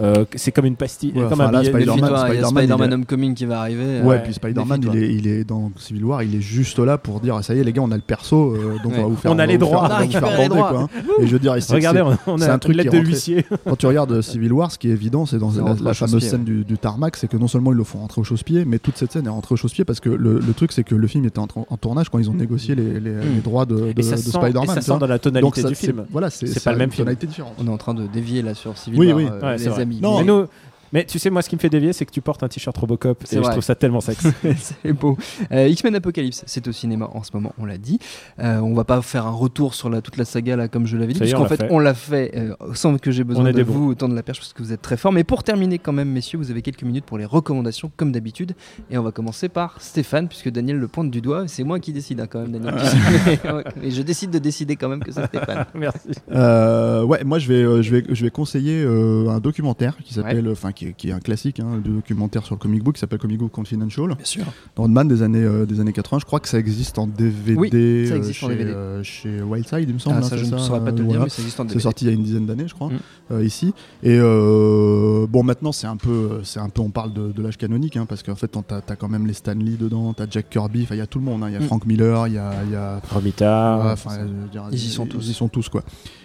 Euh, 0.00 0.24
c'est 0.36 0.52
comme 0.52 0.64
une 0.64 0.76
pastille, 0.76 1.12
Ouais, 1.14 1.28
comme 1.28 1.40
un 1.40 1.50
là. 1.50 1.62
Spider-Man, 1.62 1.98
Spider-Man 2.44 2.64
il 2.64 2.90
est- 2.90 2.94
Homecoming 2.94 3.34
qui 3.34 3.44
va 3.44 3.60
arriver. 3.60 4.00
Ouais, 4.02 4.16
euh, 4.16 4.18
puis 4.22 4.32
Spider-Man, 4.32 4.80
il 4.90 5.02
est, 5.02 5.14
il 5.14 5.26
est 5.26 5.44
dans 5.44 5.70
Civil 5.76 6.04
War, 6.04 6.22
il 6.22 6.34
est 6.34 6.40
juste 6.40 6.78
là 6.78 6.96
pour 6.96 7.20
dire 7.20 7.42
ça 7.44 7.54
y 7.54 7.58
est, 7.58 7.64
les 7.64 7.72
gars, 7.72 7.82
on 7.82 7.90
a 7.90 7.96
le 7.96 8.02
perso, 8.02 8.54
euh, 8.54 8.76
donc 8.82 8.92
Ouais. 8.92 8.98
on 8.98 9.02
va 9.02 9.08
vous 9.08 9.16
faire 9.16 9.32
On 9.32 9.38
a 9.38 9.46
les 9.46 9.58
droits. 9.58 9.84
on 9.84 9.88
va 9.88 10.06
faire 10.06 10.20
bander, 10.22 10.48
quoi, 10.48 10.80
hein. 10.80 10.88
Et 11.20 11.26
je 11.26 11.32
veux 11.32 11.38
dire, 11.38 11.54
c'est- 11.60 11.74
Regardez, 11.74 12.02
on, 12.26 12.40
a 12.40 12.52
un 12.52 12.58
truc 12.58 12.76
de 12.76 12.98
l'huissier. 12.98 13.44
quand 13.66 13.76
tu 13.76 13.86
regardes 13.86 14.22
Civil 14.22 14.52
War, 14.52 14.72
ce 14.72 14.78
qui 14.78 14.88
est 14.88 14.92
évident, 14.92 15.26
c'est 15.26 15.38
dans 15.38 15.52
la, 15.82 15.94
fameuse 15.94 16.22
scène 16.24 16.44
du, 16.44 16.78
tarmac, 16.78 17.16
c'est 17.16 17.28
que 17.28 17.36
non 17.36 17.48
seulement 17.48 17.72
ils 17.72 17.78
le 17.78 17.84
font 17.84 17.98
rentrer 17.98 18.20
au 18.20 18.24
chausse-pied, 18.24 18.64
mais 18.64 18.78
toute 18.78 18.96
cette 18.96 19.12
scène 19.12 19.26
est 19.26 19.30
rentrée 19.30 19.52
au 19.52 19.56
chausse-pied 19.56 19.84
parce 19.84 20.00
que 20.00 20.08
le, 20.08 20.40
truc, 20.54 20.72
c'est 20.72 20.84
que 20.84 20.94
le 20.94 21.06
film 21.06 21.24
était 21.26 21.38
en, 21.38 21.46
tournage 21.76 22.08
quand 22.08 22.18
ils 22.18 22.30
ont 22.30 22.34
négocié 22.34 22.74
les, 22.74 23.00
les 23.00 23.40
droits 23.42 23.66
de, 23.66 23.92
et 24.38 24.42
Spider-Man. 24.50 24.74
ça 24.74 24.80
sent 24.80 24.98
dans 24.98 25.06
la 25.06 25.14
Donc 25.18 25.22
tonalité 25.22 25.62
ça, 25.62 25.68
du 25.68 25.74
c'est- 25.74 25.86
film. 25.86 26.06
Voilà, 26.10 26.30
c'est 26.30 26.62
pas 26.64 26.72
le 26.72 26.78
même 26.78 26.90
film. 26.90 27.04
tonalité 27.04 27.26
différente. 27.26 27.54
On 27.58 27.66
est 27.66 27.70
en 27.70 27.78
train 27.78 27.94
de 27.94 28.06
dévier 28.06 28.42
là 28.42 28.54
sur 28.54 28.76
Civil 28.78 28.98
Oui, 28.98 29.08
War, 29.08 29.16
oui. 29.16 29.26
euh, 29.30 29.40
Ouais, 29.40 29.56
les 29.58 29.68
amis. 29.80 30.00
Non, 30.00 30.18
Mais 30.18 30.24
Mais- 30.24 30.32
nous, 30.32 30.46
Mais 30.92 31.04
tu 31.04 31.18
sais, 31.18 31.30
moi, 31.30 31.42
ce 31.42 31.48
qui 31.48 31.56
me 31.56 31.60
fait 31.60 31.70
dévier, 31.70 31.92
c'est 31.92 32.04
que 32.04 32.10
tu 32.10 32.20
portes 32.20 32.42
un 32.42 32.48
t-shirt 32.48 32.76
Robocop 32.76 33.22
et 33.30 33.36
je 33.36 33.40
trouve 33.40 33.62
ça 33.62 33.74
tellement 33.74 34.00
sexy. 34.00 34.28
c'est 34.56 34.92
beau. 34.92 35.16
Euh, 35.50 35.68
X-Men 35.68 35.94
Apocalypse, 35.94 36.44
c'est 36.46 36.66
au 36.68 36.72
cinéma 36.72 37.08
en 37.12 37.22
ce 37.22 37.30
moment, 37.34 37.52
on 37.58 37.64
l'a 37.64 37.78
dit. 37.78 37.98
Euh, 38.38 38.58
on 38.58 38.74
va 38.74 38.84
pas 38.84 39.00
faire 39.02 39.26
un 39.26 39.30
retour 39.30 39.74
sur 39.74 39.90
la, 39.90 40.00
toute 40.00 40.16
la 40.16 40.24
saga 40.24 40.56
là, 40.56 40.68
comme 40.68 40.86
je 40.86 40.96
l'avais 40.96 41.12
dit, 41.12 41.20
puisqu'en 41.20 41.46
fait, 41.46 41.58
fait. 41.58 41.68
on 41.70 41.78
l'a 41.78 41.94
fait 41.94 42.32
euh, 42.36 42.54
sans 42.74 42.96
que 42.98 43.10
j'ai 43.10 43.24
besoin 43.24 43.52
de 43.52 43.62
vous 43.62 43.90
autant 43.90 44.08
de 44.08 44.14
la 44.14 44.22
perche 44.22 44.38
parce 44.38 44.52
que 44.52 44.62
vous 44.62 44.72
êtes 44.72 44.82
très 44.82 44.96
fort. 44.96 45.12
Mais 45.12 45.24
pour 45.24 45.42
terminer 45.42 45.78
quand 45.78 45.92
même, 45.92 46.08
messieurs, 46.08 46.38
vous 46.38 46.50
avez 46.50 46.62
quelques 46.62 46.82
minutes 46.82 47.04
pour 47.04 47.18
les 47.18 47.24
recommandations 47.24 47.90
comme 47.96 48.12
d'habitude. 48.12 48.54
Et 48.90 48.98
on 48.98 49.02
va 49.02 49.12
commencer 49.12 49.48
par 49.48 49.80
Stéphane, 49.80 50.28
puisque 50.28 50.50
Daniel 50.50 50.78
le 50.78 50.88
pointe 50.88 51.10
du 51.10 51.20
doigt. 51.20 51.48
C'est 51.48 51.64
moi 51.64 51.80
qui 51.80 51.92
décide 51.92 52.20
hein, 52.20 52.26
quand 52.28 52.40
même, 52.40 52.52
Daniel. 52.52 52.74
Et 53.82 53.90
je 53.90 54.02
décide 54.02 54.30
de 54.30 54.38
décider 54.38 54.76
quand 54.76 54.88
même 54.88 55.02
que 55.02 55.12
c'est 55.12 55.24
Stéphane. 55.26 55.66
Merci. 55.74 56.10
Euh, 56.30 57.04
ouais, 57.04 57.24
moi 57.24 57.38
je 57.38 57.48
vais, 57.48 57.62
euh, 57.62 57.82
je 57.82 57.90
vais, 57.90 58.04
je 58.08 58.24
vais 58.24 58.30
conseiller 58.30 58.82
euh, 58.82 59.28
un 59.28 59.40
documentaire 59.40 59.96
qui 59.98 60.14
s'appelle, 60.14 60.48
enfin 60.50 60.72
qui, 60.82 60.88
est- 60.88 60.92
qui 60.96 61.08
est 61.08 61.12
un 61.12 61.20
classique, 61.20 61.60
hein, 61.60 61.80
de 61.84 61.90
documentaire 61.90 62.44
sur 62.44 62.54
le 62.54 62.58
comic 62.60 62.82
book, 62.82 62.94
qui 62.94 63.00
s'appelle 63.00 63.18
Comic 63.18 63.38
Book 63.38 63.52
Confidential, 63.52 64.06
Bien 64.08 64.16
sûr. 64.24 64.44
Rodman 64.76 65.06
des 65.06 65.22
années, 65.22 65.42
euh, 65.44 65.64
des 65.66 65.80
années 65.80 65.92
80. 65.92 66.18
Je 66.20 66.24
crois 66.24 66.40
que 66.40 66.48
ça 66.48 66.58
existe 66.58 66.98
en 66.98 67.06
DVD, 67.06 67.54
Oui, 67.56 67.68
ça 67.70 67.76
euh, 68.14 68.16
existe 68.16 68.42
en 68.42 68.48
chez, 68.48 68.56
DVD. 68.56 68.70
euh, 68.72 69.02
chez 69.02 69.42
Wildside, 69.42 69.88
il 69.88 69.94
me 69.94 69.98
semble. 69.98 70.16
Ah, 70.16 70.18
hein, 70.18 70.22
ça, 70.22 70.36
c'est 70.36 70.44
je 70.44 70.52
ne 70.54 70.58
saurais 70.58 70.84
pas 70.84 70.92
te 70.92 70.98
le 70.98 71.04
euh, 71.04 71.08
dire, 71.08 71.08
voilà. 71.18 71.24
mais 71.24 71.30
ça 71.30 71.42
existe 71.42 71.60
en 71.60 71.64
C'est 71.64 71.68
DVD. 71.68 71.82
sorti 71.82 72.04
il 72.04 72.08
y 72.08 72.10
a 72.10 72.14
une 72.14 72.22
dizaine 72.24 72.46
d'années, 72.46 72.66
je 72.68 72.74
crois, 72.74 72.88
Mm. 72.88 72.98
euh, 73.32 73.44
ici. 73.44 73.72
Et 74.02 74.18
euh, 74.18 75.26
bon, 75.28 75.42
maintenant 75.42 75.72
c'est 75.72 75.86
un 75.86 75.96
peu, 75.96 76.40
c'est 76.44 76.60
un 76.60 76.68
peu, 76.68 76.82
on 76.82 76.90
parle 76.90 77.12
de, 77.12 77.32
de 77.32 77.42
l'âge 77.42 77.56
canonique, 77.56 77.96
hein, 77.96 78.06
parce 78.06 78.22
qu'en 78.22 78.34
fait, 78.34 78.48
t'as 78.66 78.80
as 78.88 78.96
quand 78.96 79.08
même 79.08 79.26
les 79.26 79.32
Stan 79.34 79.54
Lee 79.54 79.76
dedans, 79.76 80.12
t'as 80.14 80.26
Jack 80.30 80.50
Kirby, 80.50 80.86
il 80.90 80.96
y 80.96 81.00
a 81.00 81.06
tout 81.06 81.18
le 81.18 81.24
monde, 81.24 81.42
hein. 81.42 81.48
il 81.48 81.52
y 81.52 81.56
a 81.56 81.60
Mm. 81.60 81.64
Frank 81.64 81.86
Miller, 81.86 82.26
il 82.28 82.34
y 82.34 82.38
a, 82.38 82.52
y 82.70 82.74
a 82.74 83.00
Romita. 83.12 83.78
Ouais, 83.84 83.90
enfin, 83.92 84.10
je 84.20 84.24
veux 84.26 84.48
dire, 84.50 84.64
Ils 84.72 84.78
y 84.78 84.88
sont 84.88 85.06
tous. 85.06 85.24
Ils 85.26 85.30
y 85.30 85.34
sont 85.34 85.48
tous, 85.48 85.68
quoi. 85.68 85.82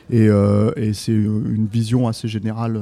Et, 0.09 0.27
euh, 0.29 0.71
et 0.77 0.93
c'est 0.93 1.11
une 1.11 1.67
vision 1.71 2.07
assez 2.07 2.27
générale. 2.27 2.81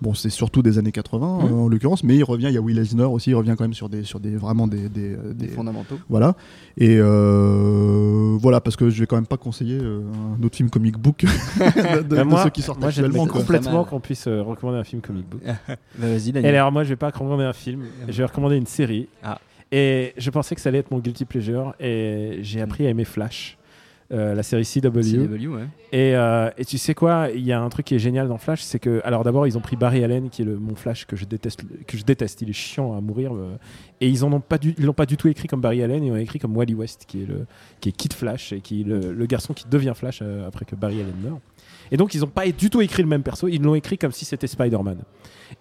Bon, 0.00 0.14
c'est 0.14 0.30
surtout 0.30 0.62
des 0.62 0.78
années 0.78 0.92
80 0.92 1.38
Mhm. 1.42 1.44
euh, 1.52 1.54
en 1.64 1.68
l'occurrence, 1.68 2.04
mais 2.04 2.14
il 2.16 2.22
revient. 2.22 2.46
Il 2.48 2.54
y 2.54 2.56
a 2.56 2.60
Will 2.60 2.78
Eisner 2.78 3.02
aussi. 3.04 3.30
Il 3.30 3.34
revient 3.34 3.54
quand 3.58 3.64
même 3.64 3.74
sur 3.74 3.88
des, 3.88 4.04
sur 4.04 4.20
des 4.20 4.36
vraiment 4.36 4.66
des, 4.68 4.88
des, 4.88 5.14
euh, 5.14 5.32
Des 5.34 5.46
des- 5.48 5.52
fondamentaux. 5.52 5.98
voilà. 6.08 6.34
Et 6.76 6.96
euh, 6.98 8.36
voilà, 8.40 8.60
parce 8.60 8.76
que 8.76 8.90
je 8.90 9.00
vais 9.00 9.06
quand 9.06 9.16
même 9.16 9.26
pas 9.26 9.36
conseiller 9.36 9.78
euh, 9.80 10.00
un 10.38 10.42
autre 10.44 10.56
film 10.56 10.70
comic 10.70 10.96
book 10.98 11.24
de, 11.24 11.26
de- 12.02 12.08
Bah, 12.08 12.16
de 12.16 12.22
moi, 12.22 12.44
ceux 12.44 12.50
qui 12.50 12.62
sortent 12.62 12.80
moi, 12.80 12.88
actuellement. 12.90 13.26
quoi. 13.26 13.40
complètement 13.40 13.84
qu'on 13.84 14.00
puisse 14.00 14.26
euh, 14.28 14.42
recommander 14.42 14.78
un 14.78 14.84
film 14.84 15.02
comic 15.02 15.28
book. 15.28 15.40
Bah, 15.68 15.74
Vas-y, 15.98 16.30
Et 16.36 16.46
alors, 16.48 16.70
moi, 16.72 16.84
je 16.84 16.90
vais 16.90 16.96
pas 16.96 17.08
recommander 17.10 17.44
un 17.44 17.52
film, 17.52 17.82
je 18.08 18.16
vais 18.18 18.24
recommander 18.24 18.56
une 18.56 18.66
série. 18.66 19.08
Ah. 19.22 19.40
Et 19.72 20.14
je 20.16 20.30
pensais 20.30 20.54
que 20.54 20.60
ça 20.60 20.70
allait 20.70 20.78
être 20.78 20.90
mon 20.90 20.98
guilty 20.98 21.24
pleasure, 21.26 21.74
et 21.78 22.38
j'ai 22.42 22.60
appris 22.62 22.86
à 22.86 22.90
aimer 22.90 23.04
Flash, 23.04 23.57
euh, 24.10 24.34
la 24.34 24.42
série 24.42 24.64
CW. 24.64 25.00
CW, 25.00 25.48
ouais. 25.48 25.66
Et, 25.92 26.16
euh, 26.16 26.50
et 26.56 26.64
tu 26.64 26.78
sais 26.78 26.94
quoi, 26.94 27.28
il 27.34 27.44
y 27.44 27.52
a 27.52 27.60
un 27.60 27.68
truc 27.68 27.86
qui 27.86 27.94
est 27.94 27.98
génial 27.98 28.26
dans 28.28 28.38
Flash, 28.38 28.62
c'est 28.62 28.78
que, 28.78 29.02
alors 29.04 29.22
d'abord, 29.22 29.46
ils 29.46 29.58
ont 29.58 29.60
pris 29.60 29.76
Barry 29.76 30.02
Allen, 30.02 30.30
qui 30.30 30.42
est 30.42 30.44
le, 30.46 30.58
mon 30.58 30.74
Flash 30.74 31.06
que 31.06 31.14
je 31.14 31.26
déteste, 31.26 31.62
que 31.86 31.96
je 31.98 32.04
déteste. 32.04 32.40
Il 32.40 32.48
est 32.48 32.54
chiant 32.54 32.96
à 32.96 33.00
mourir, 33.02 33.34
euh, 33.34 33.56
et 34.00 34.08
ils 34.08 34.24
en 34.24 34.32
ont 34.32 34.40
pas 34.40 34.56
du, 34.56 34.74
ils 34.78 34.84
l'ont 34.84 34.94
pas 34.94 35.06
du 35.06 35.16
tout 35.16 35.28
écrit 35.28 35.46
comme 35.46 35.60
Barry 35.60 35.82
Allen, 35.82 36.02
ils 36.02 36.10
l'ont 36.10 36.16
écrit 36.16 36.38
comme 36.38 36.56
Wally 36.56 36.74
West, 36.74 37.04
qui 37.06 37.22
est 37.22 37.26
le, 37.26 37.46
qui 37.80 37.90
est 37.90 37.92
Kid 37.92 38.14
Flash 38.14 38.52
et 38.52 38.60
qui 38.60 38.80
est 38.80 38.84
le, 38.84 39.12
le 39.12 39.26
garçon 39.26 39.52
qui 39.52 39.68
devient 39.68 39.92
Flash 39.94 40.22
après 40.46 40.64
que 40.64 40.74
Barry 40.74 41.00
Allen 41.00 41.14
meurt. 41.22 41.40
Et 41.90 41.96
donc, 41.96 42.14
ils 42.14 42.24
ont 42.24 42.28
pas 42.28 42.46
du 42.46 42.70
tout 42.70 42.80
écrit 42.80 43.02
le 43.02 43.08
même 43.08 43.22
perso, 43.22 43.48
ils 43.48 43.62
l'ont 43.62 43.74
écrit 43.74 43.98
comme 43.98 44.12
si 44.12 44.24
c'était 44.24 44.46
Spider-Man. 44.46 44.98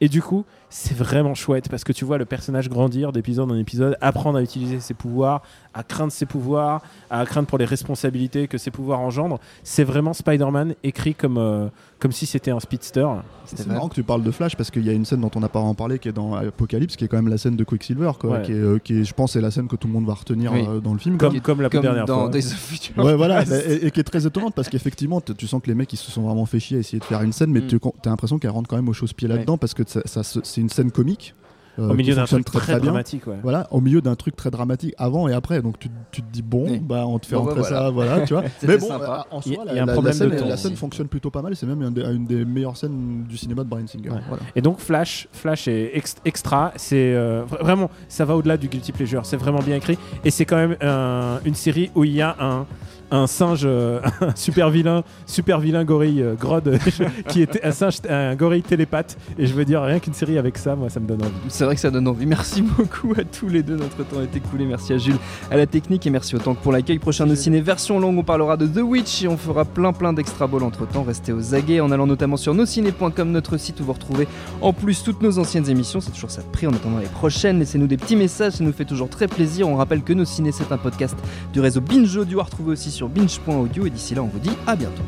Et 0.02 0.10
du 0.10 0.22
coup, 0.22 0.44
c'est 0.70 0.96
vraiment 0.96 1.34
chouette 1.34 1.70
parce 1.70 1.84
que 1.84 1.94
tu 1.94 2.04
vois 2.06 2.18
le 2.18 2.26
personnage 2.26 2.70
grandir 2.70 3.12
d'épisode 3.12 3.52
en 3.52 3.56
épisode, 3.56 3.98
apprendre 4.02 4.38
à 4.38 4.42
utiliser 4.42 4.80
ses 4.80 4.94
pouvoirs, 4.94 5.42
à 5.74 5.84
craindre 5.84 6.12
ses 6.12 6.26
pouvoirs, 6.26 6.82
à 7.10 7.26
craindre 7.26 7.48
pour 7.48 7.58
les 7.58 7.66
responsabilités 7.66 8.48
que 8.48 8.58
ses 8.58 8.72
pouvoirs 8.72 9.00
engendrent. 9.00 9.40
C'est 9.64 9.84
vraiment 9.86 10.14
Spider-Man 10.14 10.76
écrit 10.84 11.16
comme, 11.16 11.38
euh, 11.38 11.68
comme 12.00 12.12
si 12.12 12.26
c'était 12.26 12.52
un 12.52 12.60
speedster. 12.60 13.08
C'est 13.46 13.66
marrant 13.68 13.88
que 13.88 13.96
tu 13.96 14.04
parles 14.04 14.24
de 14.24 14.32
Flash 14.32 14.56
parce 14.58 14.70
qu'il 14.72 14.86
y 14.86 14.90
a 14.90 14.94
une 14.94 15.06
scène 15.06 15.22
dont 15.22 15.32
on 15.36 15.40
n'a 15.40 15.48
pas 15.50 15.60
en 15.60 15.74
parlé 15.74 16.00
qui 16.00 16.10
est 16.10 16.14
dans 16.14 16.34
Apocalypse, 16.36 16.96
qui 16.98 17.06
est 17.06 17.08
quand 17.08 17.18
même 17.18 17.30
la 17.30 17.38
scène 17.38 17.56
de 17.56 17.64
Quicksilver, 17.64 18.12
quoi, 18.20 18.32
Ouais. 18.32 18.42
qui, 18.44 18.52
est, 18.52 18.56
euh, 18.56 18.78
qui 18.80 19.00
est, 19.00 19.04
je 19.06 19.14
pense, 19.14 19.34
c'est 19.34 19.42
la 19.42 19.52
scène 19.52 19.68
que 19.68 19.78
tout 19.78 19.88
le 19.88 19.94
monde 19.94 20.06
va 20.06 20.14
retenir 20.16 20.52
Oui. 20.52 20.66
euh, 20.68 20.80
dans 20.82 20.94
le 20.94 21.00
film. 21.00 21.18
Comme, 21.18 21.40
comme 21.40 21.62
la 21.62 21.70
Comme 21.70 21.82
dernière 21.82 22.06
dans 22.06 22.22
fois. 22.24 22.30
Days 22.30 22.46
of 22.48 22.54
Future 22.60 22.98
Ouais, 23.04 23.16
voilà, 23.16 23.44
et, 23.70 23.86
et 23.88 23.92
qui 23.92 24.00
est 24.02 24.04
très 24.04 24.26
étonnante 24.28 24.54
parce 24.54 24.68
qu'effectivement, 24.68 25.22
tu 25.22 25.48
sens 25.48 25.62
que 25.62 25.68
les 25.68 25.76
mecs 25.76 25.94
ils 25.94 25.98
se 25.98 26.12
sont 26.12 26.24
vraiment 26.24 26.46
fait 26.46 26.60
chier 26.60 26.78
à 26.78 26.80
essayer 26.82 27.00
de 27.00 27.04
faire 27.06 27.22
une 27.22 27.32
scène, 27.32 27.52
mais 27.52 27.62
Mm. 27.62 27.68
tu 27.68 27.76
as 28.06 28.10
l'impression 28.10 28.38
qu'elle 28.40 28.52
rentre 28.52 28.68
quand 28.70 28.76
même 28.76 28.90
au 28.90 28.94
chausse-pied 28.94 29.28
là-dedans 29.28 29.58
parce 29.58 29.74
que 29.84 30.02
ça, 30.06 30.24
c'est 30.24 30.62
une 30.62 30.70
scène 30.70 30.92
comique. 30.92 31.34
euh, 31.80 31.90
Au 31.90 31.94
milieu 31.94 32.16
d'un 32.16 32.26
truc 32.26 32.44
très, 32.46 32.80
dramatique. 32.80 33.28
Ouais. 33.28 33.38
Voilà, 33.44 33.68
au 33.70 33.82
milieu 33.82 34.02
d'un 34.02 34.16
truc 34.16 34.36
très 34.36 34.50
dramatique 34.50 34.96
avant 34.98 35.28
et 35.28 35.34
après. 35.34 35.62
Donc 35.62 35.78
tu, 35.78 35.90
tu 36.12 36.24
te 36.24 36.32
dis, 36.34 36.42
bon, 36.42 36.66
Oui. 36.68 36.80
bah, 36.80 37.06
on 37.06 37.20
te 37.20 37.28
fait 37.28 37.36
Bon, 37.36 37.44
bah, 37.44 37.52
rentrer 37.54 37.62
voilà. 37.70 37.78
ça, 37.86 37.90
voilà, 37.92 38.22
tu 38.22 38.34
vois. 38.34 38.44
Mais 38.68 38.78
bon, 38.80 38.88
sympa. 38.88 39.28
en 39.30 39.40
Il 39.46 39.52
y 39.52 39.56
soi, 39.56 39.64
a- 39.64 39.66
la, 39.68 39.74
y 39.76 39.80
a 39.80 39.84
un 39.84 39.86
la- 39.86 39.94
problème 39.94 40.12
la 40.14 40.18
scène, 40.18 40.30
de 40.32 40.36
temps 40.40 40.48
la 40.48 40.58
scène 40.58 40.76
fonctionne 40.76 41.08
plutôt 41.08 41.30
pas 41.30 41.44
mal. 41.44 41.56
C'est 41.56 41.68
même 41.68 41.82
une 41.84 41.94
des, 41.94 42.02
une 42.02 42.26
des 42.26 42.46
meilleures 42.46 42.76
scènes 42.76 43.26
du 43.30 43.38
cinéma 43.38 43.64
de 43.64 43.70
Brian 43.70 43.86
Singer. 43.86 44.10
Ouais. 44.10 44.20
Voilà. 44.28 44.42
Et 44.56 44.62
donc 44.62 44.80
Flash, 44.80 45.28
Flash 45.32 45.68
est 45.68 45.92
ex- 45.96 46.16
extra. 46.26 46.74
C'est 46.78 47.14
euh, 47.14 47.44
vra- 47.46 47.62
vraiment, 47.62 47.92
ça 48.10 48.26
va 48.26 48.36
au-delà 48.36 48.58
du 48.58 48.68
guilty 48.70 48.92
pleasure. 48.92 49.24
C'est 49.28 49.38
vraiment 49.38 49.60
bien 49.60 49.76
écrit 49.76 50.00
et 50.26 50.32
c'est 50.32 50.46
quand 50.46 50.58
même 50.58 50.78
un- 50.82 51.40
une 51.46 51.54
série 51.56 51.92
où 51.94 52.04
il 52.04 52.14
y 52.14 52.22
a 52.24 52.36
un 52.40 52.66
un 53.12 53.28
singe, 53.28 53.62
euh, 53.66 54.00
un 54.22 54.36
super 54.36 54.70
vilain, 54.70 55.04
super 55.26 55.60
vilain 55.60 55.84
gorille 55.84 56.22
euh, 56.22 56.36
Grod, 56.36 56.78
qui 57.28 57.42
était 57.42 57.64
un 57.64 57.72
singe, 57.72 57.96
un 58.10 58.36
gorille 58.36 58.62
télépathe. 58.62 59.18
Et 59.38 59.46
je 59.46 59.54
veux 59.54 59.66
dire, 59.66 59.82
rien 59.82 60.00
qu'une 60.00 60.14
série 60.14 60.38
avec 60.38 60.58
ça, 60.58 60.76
moi, 60.76 60.90
ça 60.90 61.00
me 61.00 61.08
donne 61.08 61.22
envie. 61.22 61.32
C'est 61.50 61.66
vrai 61.66 61.76
que 61.76 61.82
ça 61.82 61.92
donne 61.92 62.08
envie. 62.08 62.26
Merci 62.26 62.62
beaucoup 62.78 63.14
à 63.18 63.24
tous 63.24 63.48
les 63.48 63.64
deux. 63.64 63.76
Notre 63.76 64.04
temps 64.04 64.22
est 64.22 64.36
écoulé. 64.36 64.66
Merci 64.66 64.94
à 64.94 64.98
Jules, 64.98 65.18
à 65.52 65.58
la 65.58 65.66
technique 65.66 66.06
et 66.06 66.10
merci 66.10 66.36
autant 66.36 66.54
que 66.54 66.62
pour 66.62 66.72
l'accueil. 66.72 67.00
Prochain 67.00 67.26
de 67.26 67.36
ciné 67.36 67.62
version 67.62 68.00
longue, 68.00 68.18
on 68.18 68.24
parlera 68.24 68.58
de 68.58 68.68
The 68.68 68.84
Witch 68.84 69.24
et 69.24 69.28
on 69.28 69.38
fera 69.38 69.66
plein 69.66 69.94
plein 69.94 70.14
d'extra 70.14 70.48
balls 70.48 70.64
entre 70.64 70.88
temps. 70.88 71.04
Restez 71.04 71.32
aux 71.32 71.56
aguets 71.56 71.80
en 71.80 71.92
allant 71.92 72.08
notamment 72.08 72.38
sur 72.38 72.54
nosciné.com, 72.54 73.32
notre 73.32 73.58
site 73.58 73.80
où 73.80 73.86
vous 73.86 73.94
retrouvez 73.94 74.28
en 74.62 74.74
plus 74.74 75.04
toutes 75.04 75.22
nos 75.22 75.40
anciennes 75.40 75.70
émissions. 75.70 76.02
C'est 76.02 76.12
toujours 76.12 76.32
ça 76.32 76.42
de 76.42 76.48
prix 76.48 76.68
en 76.68 76.74
attendant 76.74 77.00
les 77.00 77.06
prochaines. 77.06 77.60
Laissez-nous 77.60 77.88
des 77.88 77.98
petits 77.98 78.16
messages, 78.16 78.54
ça 78.54 78.64
nous 78.64 78.74
fait 78.74 78.86
toujours 78.86 79.10
très 79.10 79.28
plaisir. 79.28 79.68
On 79.70 79.76
rappelle 79.76 80.02
que 80.02 80.14
Nos 80.14 80.26
Ciné, 80.26 80.52
c'est 80.52 80.72
un 80.72 80.78
podcast 80.78 81.16
du 81.54 81.60
réseau 81.60 81.82
Binge 81.82 82.16
Audio 82.18 82.40
à 82.40 82.44
retrouver 82.44 82.74
aussi 82.74 82.92
sur 82.98 83.10
binge.audio. 83.10 83.86
Et 83.86 83.90
d'ici 83.92 84.16
là, 84.16 84.24
on 84.24 84.28
vous 84.28 84.40
dit 84.40 84.52
à 84.66 84.76
bientôt. 84.76 85.04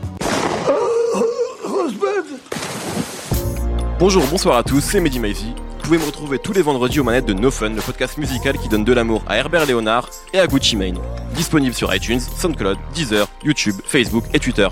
Bonjour, 3.99 4.23
bonsoir 4.27 4.57
à 4.57 4.63
tous, 4.63 4.79
c'est 4.79 5.01
Mehdi 5.01 5.19
Maizy. 5.19 5.53
Vous 5.55 5.83
pouvez 5.83 5.97
me 5.97 6.05
retrouver 6.05 6.37
tous 6.37 6.53
les 6.53 6.61
vendredis 6.61 6.99
aux 6.99 7.03
manettes 7.03 7.25
de 7.25 7.33
No 7.33 7.49
Fun, 7.49 7.69
le 7.69 7.81
podcast 7.81 8.17
musical 8.17 8.57
qui 8.57 8.69
donne 8.69 8.85
de 8.85 8.93
l'amour 8.93 9.23
à 9.27 9.37
Herbert 9.37 9.65
Léonard 9.65 10.07
et 10.33 10.39
à 10.39 10.45
Gucci 10.45 10.77
Mane. 10.77 10.99
Disponible 11.33 11.73
sur 11.73 11.93
iTunes, 11.93 12.19
SoundCloud, 12.19 12.77
Deezer, 12.93 13.27
YouTube, 13.43 13.75
Facebook 13.83 14.23
et 14.33 14.39
Twitter. 14.39 14.67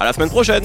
À 0.00 0.04
la 0.04 0.12
semaine 0.12 0.28
prochaine 0.28 0.64